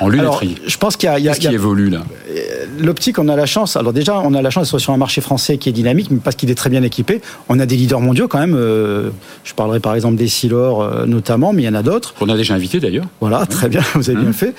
en 0.02 0.10
lunetterie. 0.10 0.56
je 0.66 0.78
pense 0.78 0.98
qu'il 0.98 1.08
y 1.08 1.12
a, 1.12 1.20
Qu'est-ce 1.20 1.40
qui 1.40 1.54
évolue 1.54 1.90
là? 1.90 2.02
Euh, 2.30 2.66
L'optique, 2.80 3.20
on 3.20 3.28
a 3.28 3.36
la 3.36 3.46
chance. 3.46 3.76
Alors 3.76 3.94
déjà, 3.94 4.20
on 4.20 4.34
a 4.34 4.42
la 4.42 4.50
chance 4.50 4.72
d'être 4.72 4.80
sur 4.80 4.94
un 4.94 4.98
marché 4.98 5.22
français 5.22 5.58
qui 5.58 5.70
est 5.70 5.74
dynamique, 5.74 6.10
mais 6.10 6.20
parce 6.24 6.36
qu'il 6.36 6.50
est 6.50 6.56
très 6.56 6.70
bien 6.70 6.82
équipé. 6.82 7.22
On 7.50 7.60
a 7.60 7.66
des 7.66 7.76
leaders 7.76 8.00
mondiaux 8.00 8.28
quand 8.28 8.40
même. 8.40 8.56
Euh, 8.56 9.10
je 9.44 9.54
parlerai 9.54 9.80
par 9.80 9.96
exemple 9.96 10.16
des 10.16 10.28
Silor 10.28 10.82
euh, 10.82 11.06
notamment, 11.06 11.54
mais 11.54 11.64
il 11.64 11.66
y 11.66 11.70
en 11.70 11.76
a 11.76 11.84
d'autres. 11.84 12.16
On 12.22 12.30
a 12.30 12.36
déjà 12.36 12.56
invité 12.56 12.80
d'ailleurs. 12.80 13.06
Voilà, 13.20 13.46
très 13.46 13.70
bien, 13.70 13.82
vous 13.94 14.10
avez 14.10 14.20
bien 14.20 14.30
mmh. 14.30 14.34
fait 14.34 14.56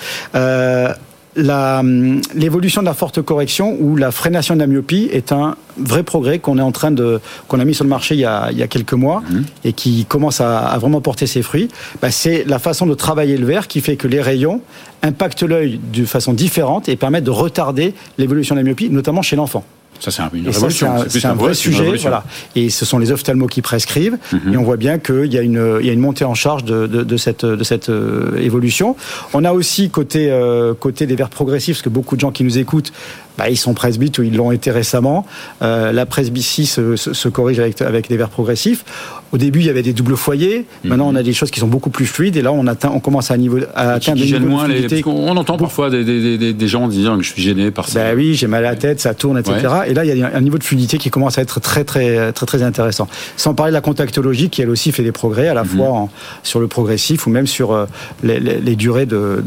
l'évolution 1.37 2.81
de 2.83 2.87
la 2.87 2.95
forte 2.95 3.23
correction 3.23 3.77
ou 3.81 3.97
la 3.97 4.11
freination 4.11 4.55
de 4.55 4.61
la 4.61 4.67
myopie 4.67 5.09
est 5.13 5.33
un 5.33 5.57
vrai 5.77 6.03
progrès 6.03 6.41
qu'on 6.41 6.59
est 6.59 6.63
en 6.63 6.73
train 6.73 6.91
de 6.91 7.21
qu'on 7.47 7.61
a 7.61 7.65
mis 7.65 7.75
sur 7.75 7.85
le 7.85 7.91
marché 7.91 8.15
il 8.17 8.21
y 8.21 8.25
a, 8.25 8.49
il 8.51 8.59
y 8.59 8.63
a 8.63 8.67
quelques 8.67 8.95
mois 8.95 9.23
mhm. 9.31 9.45
et 9.65 9.73
qui 9.73 10.05
commence 10.07 10.41
à, 10.41 10.59
à, 10.59 10.79
vraiment 10.79 11.01
porter 11.01 11.27
ses 11.27 11.43
fruits. 11.43 11.69
Bah, 12.03 12.11
c'est 12.11 12.45
la 12.45 12.59
façon 12.59 12.87
de 12.87 12.95
travailler 12.95 13.37
le 13.37 13.47
verre 13.47 13.69
qui 13.69 13.81
fait 13.81 13.97
que 13.97 14.09
les 14.09 14.21
rayons 14.21 14.61
impactent 15.03 15.43
l'œil 15.43 15.81
de 15.93 16.05
façon 16.05 16.33
différente 16.33 16.89
et 16.89 16.97
permettent 16.97 17.25
de 17.25 17.31
retarder 17.31 17.95
l'évolution 18.19 18.55
de 18.55 18.61
la 18.61 18.65
myopie, 18.65 18.91
notamment 18.91 19.23
chez 19.23 19.37
l'enfant. 19.37 19.65
Ça, 19.99 20.11
c'est 20.11 20.23
une 20.23 20.49
révolution. 20.49 21.05
C'est 21.09 21.27
un, 21.27 21.35
vrai 21.35 21.55
sujet. 21.55 21.97
Voilà. 21.97 22.25
Et 22.57 22.71
ce 22.71 22.85
sont 22.87 22.99
les 22.99 23.13
ophtalmos 23.13 23.49
qui 23.49 23.61
prescrivent. 23.61 24.17
Mhm. 24.33 24.55
Et 24.55 24.57
on 24.57 24.63
voit 24.63 24.79
bien 24.79 24.99
qu'il 24.99 25.33
y, 25.33 25.39
a 25.39 25.43
une, 25.43 25.79
il 25.81 25.87
y 25.87 25.91
a 25.91 25.93
une 25.93 26.01
montée 26.01 26.25
en 26.25 26.35
charge 26.35 26.65
de, 26.65 26.87
de, 26.87 27.03
de 27.03 27.17
cette, 27.17 27.45
de 27.45 27.65
cette 27.65 27.91
euh, 27.91 28.37
évolution. 28.39 28.97
On 29.35 29.45
a 29.45 29.53
aussi, 29.53 29.91
côté, 29.91 30.31
euh, 30.31 30.73
côté 30.75 31.07
des 31.07 31.17
verres 31.17 31.29
progressifs, 31.29 31.77
parce 31.77 31.83
que 31.83 31.91
beaucoup 31.91 32.17
de 32.17 32.21
gens 32.21 32.31
qui 32.31 32.45
nous 32.45 32.59
écoutent 32.59 32.93
bah, 33.41 33.49
ils 33.49 33.57
sont 33.57 33.73
presbytes 33.73 34.19
ou 34.19 34.23
ils 34.23 34.37
l'ont 34.37 34.53
été 34.53 34.71
récemment. 34.71 35.25
Euh, 35.63 35.93
la 35.93 36.05
presbytie 36.05 36.67
se, 36.67 36.97
se, 36.97 37.29
corrige 37.29 37.59
avec, 37.59 37.81
avec 37.81 38.07
des 38.09 38.19
verres 38.19 38.29
progressifs. 38.29 38.85
Au 39.33 39.39
début, 39.39 39.61
il 39.61 39.67
y 39.67 39.71
avait 39.71 39.83
des 39.83 39.93
doubles 39.93 40.17
foyers. 40.17 40.67
Maintenant, 40.85 41.09
on 41.09 41.15
a 41.15 41.23
des 41.23 41.33
choses 41.33 41.51
qui 41.51 41.61
sont 41.61 41.69
beaucoup 41.69 41.91
plus 41.91 42.07
fluides. 42.07 42.37
Et 42.37 42.43
là, 42.43 42.53
on, 42.53 42.67
atteint, 42.67 42.91
on 42.93 43.01
commence 43.01 43.31
à, 43.31 43.37
niveau, 43.37 43.59
à 43.75 43.93
atteindre 43.93 44.19
des 44.19 44.27
niveaux 44.27 44.39
de 44.39 45.09
On 45.09 45.37
entend 45.37 45.57
parfois 45.57 45.91
des, 45.91 46.05
des, 46.05 46.53
des, 46.53 46.69
gens 46.69 46.89
dire 46.89 47.17
que 47.17 47.23
je 47.23 47.33
suis 47.33 47.43
gêné 47.43 47.71
par 47.71 47.89
ça. 47.89 48.01
Ben 48.01 48.17
oui, 48.17 48.35
j'ai 48.35 48.47
mal 48.47 48.65
à 48.65 48.71
la 48.71 48.77
tête, 48.77 49.01
ça 49.01 49.15
tourne, 49.15 49.39
etc. 49.39 49.57
Et 49.87 49.95
là, 49.95 50.05
il 50.05 50.19
y 50.19 50.23
a 50.23 50.31
un 50.35 50.41
niveau 50.41 50.59
de 50.59 50.65
fluidité 50.65 50.99
qui 50.99 51.11
commence 51.11 51.39
à 51.39 51.43
être 51.43 51.61
très, 51.61 51.85
très, 51.85 52.33
très, 52.33 52.47
très 52.47 52.63
intéressant. 52.63 53.09
Sans 53.37 53.55
parler 53.55 53.71
de 53.71 53.75
la 53.75 53.81
contactologie, 53.81 54.51
qui 54.51 54.63
elle 54.63 54.71
aussi 54.71 54.93
fait 54.93 55.03
des 55.03 55.13
progrès, 55.13 55.49
à 55.49 55.55
la 55.55 55.65
mhm. 55.65 55.69
fois 55.69 56.09
sur 56.43 56.61
le 56.61 56.67
progressif 56.69 57.27
ou 57.27 57.31
même 57.31 57.47
sur 57.47 57.73
euh, 57.73 57.87
les, 58.23 58.41
les, 58.41 58.77
durées 58.77 59.07
de, 59.07 59.43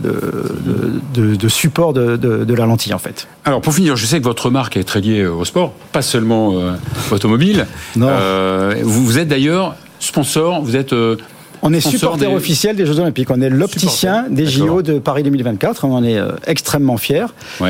de, 1.13 1.35
de, 1.35 1.47
support 1.47 1.93
de, 1.93 2.53
la 2.53 2.65
lentille, 2.65 2.93
en 2.93 2.99
fait. 2.99 3.27
Alors, 3.45 3.61
pour 3.61 3.73
finir, 3.73 3.95
je 3.95 4.05
sais 4.05 4.19
que 4.19 4.23
votre 4.23 4.49
marque 4.49 4.77
est 4.77 4.83
très 4.83 5.01
liée 5.01 5.25
au 5.25 5.45
sport, 5.45 5.73
pas 5.91 6.01
seulement 6.01 6.57
euh, 6.57 6.73
automobile. 7.11 7.67
Euh, 7.99 8.75
vous, 8.83 9.17
êtes 9.17 9.27
d'ailleurs 9.27 9.72
sponsor, 10.03 10.61
vous 10.61 10.75
êtes... 10.75 10.93
Euh, 10.93 11.17
on 11.65 11.71
est 11.71 11.79
supporter 11.79 12.27
officiel 12.27 12.75
des 12.75 12.85
Jeux 12.85 12.99
Olympiques. 12.99 13.29
On 13.31 13.39
est 13.39 13.49
l'opticien 13.49 14.25
des 14.29 14.45
JO 14.45 14.81
de 14.81 14.99
Paris 14.99 15.23
2024. 15.23 15.85
On 15.85 15.93
en 15.93 16.03
est 16.03 16.19
extrêmement 16.45 16.97
fiers. 16.97 17.27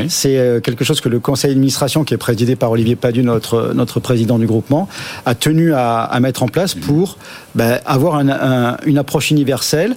C'est 0.10 0.62
quelque 0.64 0.84
chose 0.84 1.00
que 1.00 1.10
le 1.10 1.20
conseil 1.20 1.52
d'administration, 1.52 2.04
qui 2.04 2.16
est 2.16 2.18
présidé 2.18 2.56
par 2.56 2.72
Olivier 2.72 2.96
Padu, 2.96 3.22
notre, 3.22 3.72
notre 3.76 4.00
président 4.00 4.40
du 4.40 4.48
groupement, 4.48 4.90
a 5.28 5.36
tenu 5.36 5.76
à, 5.76 6.10
mettre 6.22 6.42
en 6.42 6.48
place 6.48 6.74
pour 6.74 7.20
ben, 7.54 7.82
avoir 7.86 8.20
une 8.20 8.98
approche 8.98 9.30
universelle 9.30 9.96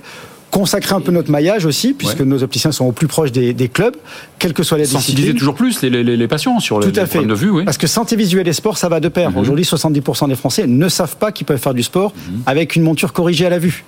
consacrer 0.50 0.94
un 0.94 1.00
peu 1.00 1.12
notre 1.12 1.30
maillage 1.30 1.66
aussi, 1.66 1.92
puisque 1.92 2.22
nos 2.22 2.42
opticiens 2.42 2.72
sont 2.72 2.86
au 2.86 2.92
plus 2.92 3.06
proche 3.06 3.30
des, 3.30 3.68
clubs, 3.68 3.96
quelles 4.38 4.52
que 4.52 4.62
soient 4.62 4.78
les 4.78 4.84
Sensibiliser 4.84 5.34
toujours 5.34 5.54
plus 5.54 5.82
les, 5.82 6.02
les, 6.02 6.28
patients 6.28 6.60
sur 6.60 6.80
les, 6.80 6.90
problèmes 6.90 7.26
de 7.26 7.34
vue. 7.34 7.50
Oui. 7.50 7.64
Parce 7.64 7.78
que 7.78 7.86
santé 7.86 8.16
visuelle 8.16 8.46
et 8.48 8.52
sport, 8.52 8.78
ça 8.78 8.88
va 8.88 9.00
de 9.00 9.08
pair. 9.08 9.30
Mhm. 9.30 9.38
Aujourd'hui, 9.38 9.64
70% 9.64 10.28
des 10.28 10.34
Français 10.34 10.66
ne 10.66 10.88
savent 10.88 11.16
pas 11.16 11.32
qu'ils 11.32 11.46
peuvent 11.46 11.58
faire 11.58 11.74
du 11.74 11.82
sport 11.82 12.12
mhm. 12.14 12.42
avec 12.46 12.76
une 12.76 12.82
monture 12.82 13.12
corrigée 13.12 13.46
à 13.46 13.50
la 13.50 13.58
vue. 13.58 13.84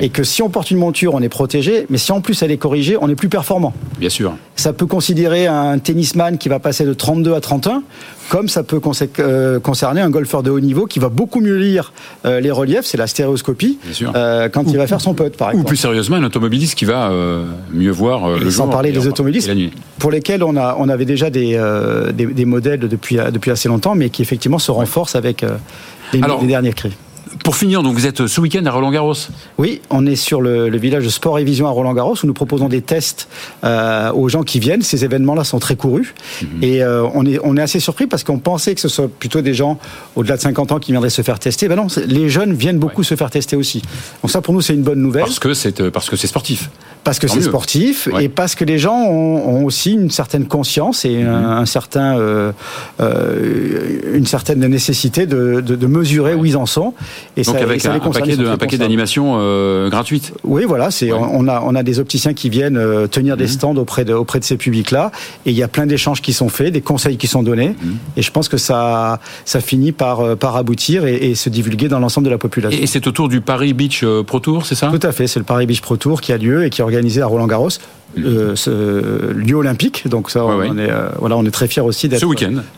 Et 0.00 0.08
que 0.08 0.24
si 0.24 0.42
on 0.42 0.48
porte 0.48 0.70
une 0.70 0.78
monture, 0.78 1.14
on 1.14 1.20
est 1.20 1.28
protégé, 1.28 1.86
mais 1.90 1.98
si 1.98 2.12
en 2.12 2.20
plus 2.20 2.42
elle 2.42 2.50
est 2.50 2.56
corrigée, 2.56 2.96
on 3.00 3.08
est 3.08 3.14
plus 3.14 3.28
performant. 3.28 3.72
Bien 3.98 4.10
sûr. 4.10 4.34
Ça 4.54 4.72
peut 4.72 4.86
considérer 4.86 5.46
un 5.46 5.78
tennisman 5.78 6.38
qui 6.38 6.48
va 6.48 6.58
passer 6.58 6.84
de 6.84 6.92
32 6.92 7.34
à 7.34 7.40
31 7.40 7.82
comme 8.28 8.48
ça 8.48 8.62
peut 8.62 8.80
euh, 9.18 9.60
concerner 9.60 10.00
un 10.00 10.10
golfeur 10.10 10.42
de 10.42 10.50
haut 10.50 10.60
niveau 10.60 10.86
qui 10.86 10.98
va 10.98 11.08
beaucoup 11.08 11.40
mieux 11.40 11.56
lire 11.56 11.92
euh, 12.24 12.40
les 12.40 12.50
reliefs, 12.50 12.84
c'est 12.84 12.96
la 12.96 13.06
stéréoscopie, 13.06 13.78
euh, 14.02 14.48
quand 14.48 14.64
il 14.68 14.76
va 14.76 14.86
faire 14.86 15.00
son 15.00 15.14
putt, 15.14 15.36
par 15.36 15.50
exemple. 15.50 15.66
Ou 15.66 15.68
plus 15.68 15.76
sérieusement, 15.76 16.16
un 16.16 16.24
automobiliste 16.24 16.74
qui 16.74 16.84
va 16.84 17.10
mieux 17.72 17.90
voir 17.90 18.30
le 18.30 18.50
jour. 18.50 18.52
Sans 18.52 18.68
parler 18.68 18.92
des 18.92 19.06
automobilistes, 19.06 19.50
pour 19.98 20.10
lesquels 20.10 20.42
on, 20.42 20.56
a, 20.56 20.76
on 20.78 20.88
avait 20.88 21.04
déjà 21.04 21.30
des, 21.30 21.58
des, 22.14 22.44
modèles 22.44 22.80
depuis, 22.80 23.16
depuis 23.32 23.50
assez 23.50 23.68
longtemps, 23.68 23.94
mais 23.94 24.10
qui 24.10 24.22
effectivement 24.22 24.58
se 24.58 24.70
renforcent 24.70 25.16
avec 25.16 25.44
les, 26.12 26.20
les 26.20 26.46
derniers 26.46 26.72
cris. 26.72 26.92
Pour 27.44 27.56
finir, 27.56 27.82
donc 27.82 27.94
vous 27.94 28.06
êtes 28.06 28.26
ce 28.26 28.40
week-end 28.40 28.64
à 28.66 28.70
Roland-Garros 28.70 29.14
Oui, 29.58 29.80
on 29.90 30.06
est 30.06 30.16
sur 30.16 30.40
le, 30.40 30.76
village 30.76 31.04
de 31.04 31.08
Sport 31.08 31.38
et 31.38 31.44
Vision 31.44 31.66
à 31.66 31.70
Roland-Garros 31.70 32.14
où 32.22 32.26
nous 32.26 32.34
proposons 32.34 32.68
des 32.68 32.82
tests 32.82 33.28
euh, 33.64 34.12
aux 34.12 34.28
gens 34.28 34.42
qui 34.42 34.60
viennent. 34.60 34.82
Ces 34.82 35.04
événements-là 35.04 35.44
sont 35.44 35.58
très 35.58 35.76
courus 35.76 36.14
mhm. 36.42 36.62
et 36.62 36.82
euh, 36.82 37.06
on, 37.14 37.26
est, 37.26 37.38
on 37.42 37.56
est 37.56 37.60
assez 37.60 37.80
surpris 37.80 38.06
parce 38.06 38.24
qu'on 38.24 38.38
pensait 38.38 38.74
que 38.74 38.80
ce 38.80 38.88
soit 38.88 39.08
plutôt 39.08 39.40
des 39.40 39.54
gens 39.54 39.78
au-delà 40.14 40.36
de 40.36 40.42
50 40.42 40.72
ans 40.72 40.78
qui 40.78 40.92
viendraient 40.92 41.10
se 41.10 41.22
faire 41.22 41.38
tester. 41.38 41.68
Ben 41.68 41.76
non, 41.76 41.88
les 42.06 42.28
jeunes 42.28 42.52
viennent 42.52 42.78
beaucoup 42.78 43.02
se 43.02 43.16
faire 43.16 43.30
tester 43.30 43.56
aussi. 43.56 43.82
Donc 44.22 44.30
ça, 44.30 44.40
pour 44.40 44.54
nous, 44.54 44.60
c'est 44.60 44.74
une 44.74 44.82
bonne 44.82 45.00
nouvelle. 45.00 45.24
Parce 45.24 45.38
que 45.38 45.54
c'est 45.54 45.80
euh, 45.80 45.90
parce 45.90 46.08
que 46.08 46.16
c'est 46.16 46.28
sportif. 46.28 46.70
Parce 47.06 47.18
que 47.18 47.28
c'est 47.28 47.40
sportif 47.40 48.08
et 48.20 48.28
parce 48.28 48.54
que 48.54 48.64
les 48.64 48.78
gens 48.78 49.04
ont, 49.04 49.64
aussi 49.64 49.92
une 49.92 50.10
certaine 50.10 50.46
conscience 50.46 51.04
et 51.04 51.22
un, 51.22 51.60
mhm. 51.60 51.66
certain, 51.66 52.18
une 53.00 54.26
certaine 54.26 54.66
nécessité 54.66 55.26
de, 55.26 55.60
de, 55.60 55.86
mesurer 55.86 56.34
où 56.34 56.44
ils 56.44 56.56
en 56.56 56.66
sont. 56.66 56.94
Et 57.36 57.42
Donc 57.42 57.56
avec 57.56 57.84
un, 57.84 57.98
paquet 58.56 58.78
d'animations 58.78 59.36
euh, 59.38 59.88
gratuites. 59.88 60.32
Oui, 60.44 60.64
voilà, 60.66 60.90
c'est 60.90 61.12
on 61.12 61.48
a 61.48 61.62
on 61.64 61.74
a 61.74 61.82
des 61.82 61.98
opticiens 61.98 62.34
qui 62.34 62.50
viennent 62.50 62.76
euh, 62.76 63.06
tenir 63.06 63.36
des 63.36 63.44
mhm. 63.44 63.50
stands 63.50 63.76
auprès 63.76 64.04
de 64.04 64.12
auprès 64.12 64.40
de 64.40 64.44
ces 64.44 64.56
publics-là, 64.56 65.10
et 65.44 65.50
il 65.50 65.56
y 65.56 65.62
a 65.62 65.68
plein 65.68 65.86
d'échanges 65.86 66.22
qui 66.22 66.32
sont 66.32 66.48
faits, 66.48 66.72
des 66.72 66.80
conseils 66.80 67.16
qui 67.16 67.26
sont 67.26 67.42
donnés, 67.42 67.74
mhm. 67.80 67.96
et 68.16 68.22
je 68.22 68.30
pense 68.30 68.48
que 68.48 68.56
ça 68.56 69.20
ça 69.44 69.60
finit 69.60 69.92
par 69.92 70.20
euh, 70.20 70.36
par 70.36 70.56
aboutir 70.56 71.06
et, 71.06 71.34
se 71.36 71.50
divulguer 71.50 71.88
dans 71.88 71.98
l'ensemble 71.98 72.26
de 72.26 72.30
la 72.30 72.38
population. 72.38 72.80
Et 72.80 72.86
c'est 72.86 73.06
autour 73.06 73.28
du 73.28 73.40
Paris 73.40 73.74
Beach 73.74 74.04
Pro 74.26 74.40
Tour, 74.40 74.64
c'est 74.64 74.74
ça? 74.74 74.88
Tout 74.88 75.06
à 75.06 75.12
fait, 75.12 75.26
c'est 75.26 75.38
le 75.38 75.44
Paris 75.44 75.66
Beach 75.66 75.80
Pro 75.80 75.96
Tour 75.96 76.20
qui 76.20 76.32
a 76.32 76.38
lieu 76.38 76.64
et 76.64 76.70
qui 76.70 76.80
est 76.80 76.84
organisé 76.96 77.22
à 77.22 77.26
Roland 77.26 77.46
Garros. 77.46 77.68
Euh, 78.18 78.56
ce 78.56 79.32
lieu 79.32 79.56
olympique. 79.56 80.08
Donc 80.08 80.30
ça, 80.30 80.44
on, 80.44 80.78
Est, 80.78 80.90
euh, 80.90 81.08
voilà, 81.18 81.36
on 81.36 81.44
est 81.44 81.50
très 81.50 81.68
fiers 81.68 81.82
aussi 81.82 82.08
d'être, 82.08 82.26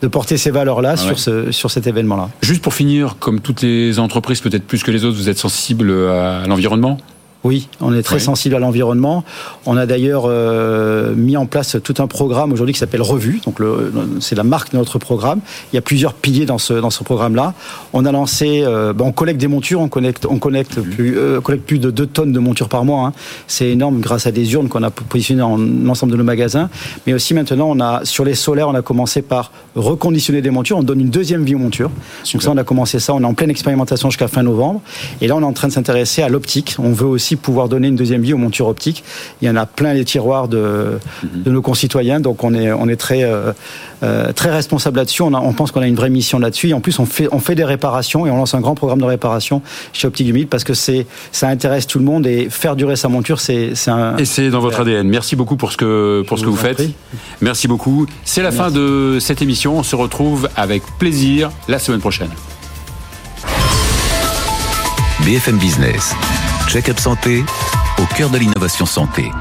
de 0.02 0.08
porter 0.08 0.36
ces 0.36 0.50
valeurs-là 0.50 0.96
sur, 0.96 1.18
ce, 1.18 1.52
sur 1.52 1.70
cet 1.70 1.86
événement-là. 1.86 2.28
Juste 2.42 2.60
pour 2.60 2.74
finir, 2.74 3.16
comme 3.20 3.38
toutes 3.40 3.62
les 3.62 4.00
entreprises, 4.00 4.40
peut-être 4.40 4.66
plus 4.66 4.82
que 4.82 4.90
les 4.90 5.04
autres, 5.04 5.16
vous 5.16 5.28
êtes 5.28 5.38
sensible 5.38 5.92
à 5.92 6.44
l'environnement? 6.48 6.98
Oui, 7.48 7.66
on 7.80 7.94
est 7.94 8.02
très 8.02 8.18
sensible 8.18 8.54
à 8.56 8.58
l'environnement. 8.58 9.24
On 9.64 9.78
a 9.78 9.86
d'ailleurs 9.86 10.24
euh, 10.26 11.14
mis 11.14 11.34
en 11.38 11.46
place 11.46 11.78
tout 11.82 11.94
un 11.98 12.06
programme 12.06 12.52
aujourd'hui 12.52 12.74
qui 12.74 12.78
s'appelle 12.78 13.00
Revue. 13.00 13.40
Donc 13.46 13.56
c'est 14.20 14.34
la 14.34 14.44
marque 14.44 14.72
de 14.72 14.76
notre 14.76 14.98
programme. 14.98 15.40
Il 15.72 15.76
y 15.76 15.78
a 15.78 15.80
plusieurs 15.80 16.12
piliers 16.12 16.44
dans 16.44 16.58
ce 16.58 16.74
dans 16.74 16.90
ce 16.90 17.02
programme-là. 17.04 17.54
On 17.94 18.04
a 18.04 18.12
lancé, 18.12 18.64
euh, 18.64 18.92
ben, 18.92 19.06
on 19.06 19.12
collecte 19.12 19.40
des 19.40 19.48
montures, 19.48 19.80
on 19.80 19.88
connecte, 19.88 20.26
on 20.28 20.38
connecte 20.38 20.76
mhm. 20.76 20.90
plus, 20.90 21.16
euh, 21.16 21.40
collecte 21.40 21.64
plus 21.64 21.78
de 21.78 21.90
2 21.90 22.06
tonnes 22.06 22.32
de 22.32 22.38
montures 22.38 22.68
par 22.68 22.84
mois. 22.84 23.06
Hein. 23.06 23.12
C'est 23.46 23.70
énorme 23.70 24.00
grâce 24.00 24.26
à 24.26 24.30
des 24.30 24.52
urnes 24.52 24.68
qu'on 24.68 24.82
a 24.82 24.90
positionnées 24.90 25.40
dans 25.40 25.56
l'ensemble 25.56 26.12
de 26.12 26.18
nos 26.18 26.24
magasins. 26.24 26.68
Mais 27.06 27.14
aussi 27.14 27.32
maintenant, 27.32 27.70
on 27.70 27.80
a 27.80 28.04
sur 28.04 28.26
les 28.26 28.34
solaires, 28.34 28.68
on 28.68 28.74
a 28.74 28.82
commencé 28.82 29.22
par 29.22 29.52
reconditionner 29.74 30.42
des 30.42 30.50
montures. 30.50 30.76
On 30.76 30.82
donne 30.82 31.00
une 31.00 31.08
deuxième 31.08 31.44
vie 31.44 31.54
aux 31.54 31.58
montures. 31.58 31.90
Donc 32.30 32.42
ça, 32.42 32.50
on 32.50 32.58
a 32.58 32.64
commencé 32.64 33.00
ça. 33.00 33.14
On 33.14 33.22
est 33.22 33.24
en 33.24 33.32
pleine 33.32 33.48
expérimentation 33.48 34.10
jusqu'à 34.10 34.28
fin 34.28 34.42
novembre. 34.42 34.82
Et 35.22 35.28
là, 35.28 35.36
on 35.36 35.40
est 35.40 35.44
en 35.44 35.54
train 35.54 35.68
de 35.68 35.72
s'intéresser 35.72 36.20
à 36.20 36.28
l'optique. 36.28 36.76
On 36.78 36.92
veut 36.92 37.06
aussi 37.06 37.37
pouvoir 37.38 37.68
donner 37.68 37.88
une 37.88 37.96
deuxième 37.96 38.22
vie 38.22 38.34
aux 38.34 38.38
montures 38.38 38.68
optiques. 38.68 39.04
Il 39.42 39.48
y 39.48 39.50
en 39.50 39.56
a 39.56 39.66
plein 39.66 39.94
les 39.94 40.04
tiroirs 40.04 40.48
de, 40.48 40.98
mhm. 41.22 41.42
de 41.42 41.50
nos 41.50 41.62
concitoyens, 41.62 42.20
donc 42.20 42.44
on 42.44 42.54
est, 42.54 42.72
on 42.72 42.88
est 42.88 42.96
très, 42.96 43.24
euh, 43.24 43.52
euh, 44.02 44.32
très 44.32 44.50
responsable 44.50 44.98
là-dessus. 44.98 45.22
On, 45.22 45.34
on 45.34 45.52
pense 45.52 45.72
qu'on 45.72 45.80
a 45.80 45.86
une 45.86 45.96
vraie 45.96 46.10
mission 46.10 46.38
là-dessus. 46.38 46.68
Et 46.68 46.74
en 46.74 46.80
plus, 46.80 46.98
on 46.98 47.06
fait, 47.06 47.28
on 47.32 47.38
fait 47.38 47.54
des 47.54 47.64
réparations 47.64 48.26
et 48.26 48.30
on 48.30 48.36
lance 48.36 48.54
un 48.54 48.60
grand 48.60 48.74
programme 48.74 49.00
de 49.00 49.04
réparation 49.04 49.62
chez 49.92 50.06
Optique 50.06 50.26
2000 50.26 50.46
parce 50.46 50.64
que 50.64 50.74
c'est, 50.74 51.06
ça 51.32 51.48
intéresse 51.48 51.86
tout 51.86 51.98
le 51.98 52.04
monde 52.04 52.26
et 52.26 52.48
faire 52.50 52.76
durer 52.76 52.96
sa 52.96 53.08
monture, 53.08 53.40
c'est, 53.40 53.74
c'est 53.74 53.90
un. 53.90 54.16
Et 54.16 54.24
c'est 54.24 54.50
dans 54.50 54.60
votre 54.60 54.80
ADN. 54.80 55.08
Merci 55.08 55.36
beaucoup 55.36 55.56
pour 55.56 55.72
ce 55.72 55.76
que, 55.76 56.24
pour 56.26 56.38
ce 56.38 56.44
que 56.44 56.48
vous, 56.48 56.56
faites. 56.56 56.82
Merci 57.40 57.68
beaucoup. 57.68 58.06
C'est 58.24 58.42
la 58.42 58.52
fin 58.52 58.70
de 58.70 59.18
cette 59.20 59.42
émission. 59.42 59.78
On 59.78 59.82
se 59.82 59.96
retrouve 59.96 60.48
avec 60.56 60.82
plaisir 60.98 61.50
la 61.68 61.78
semaine 61.78 62.00
prochaine. 62.00 62.30
BFM 65.24 65.58
Business. 65.58 66.14
Check-up 66.68 67.00
santé 67.00 67.44
au 67.98 68.04
cœur 68.14 68.28
de 68.28 68.36
l'innovation 68.36 68.84
santé. 68.84 69.32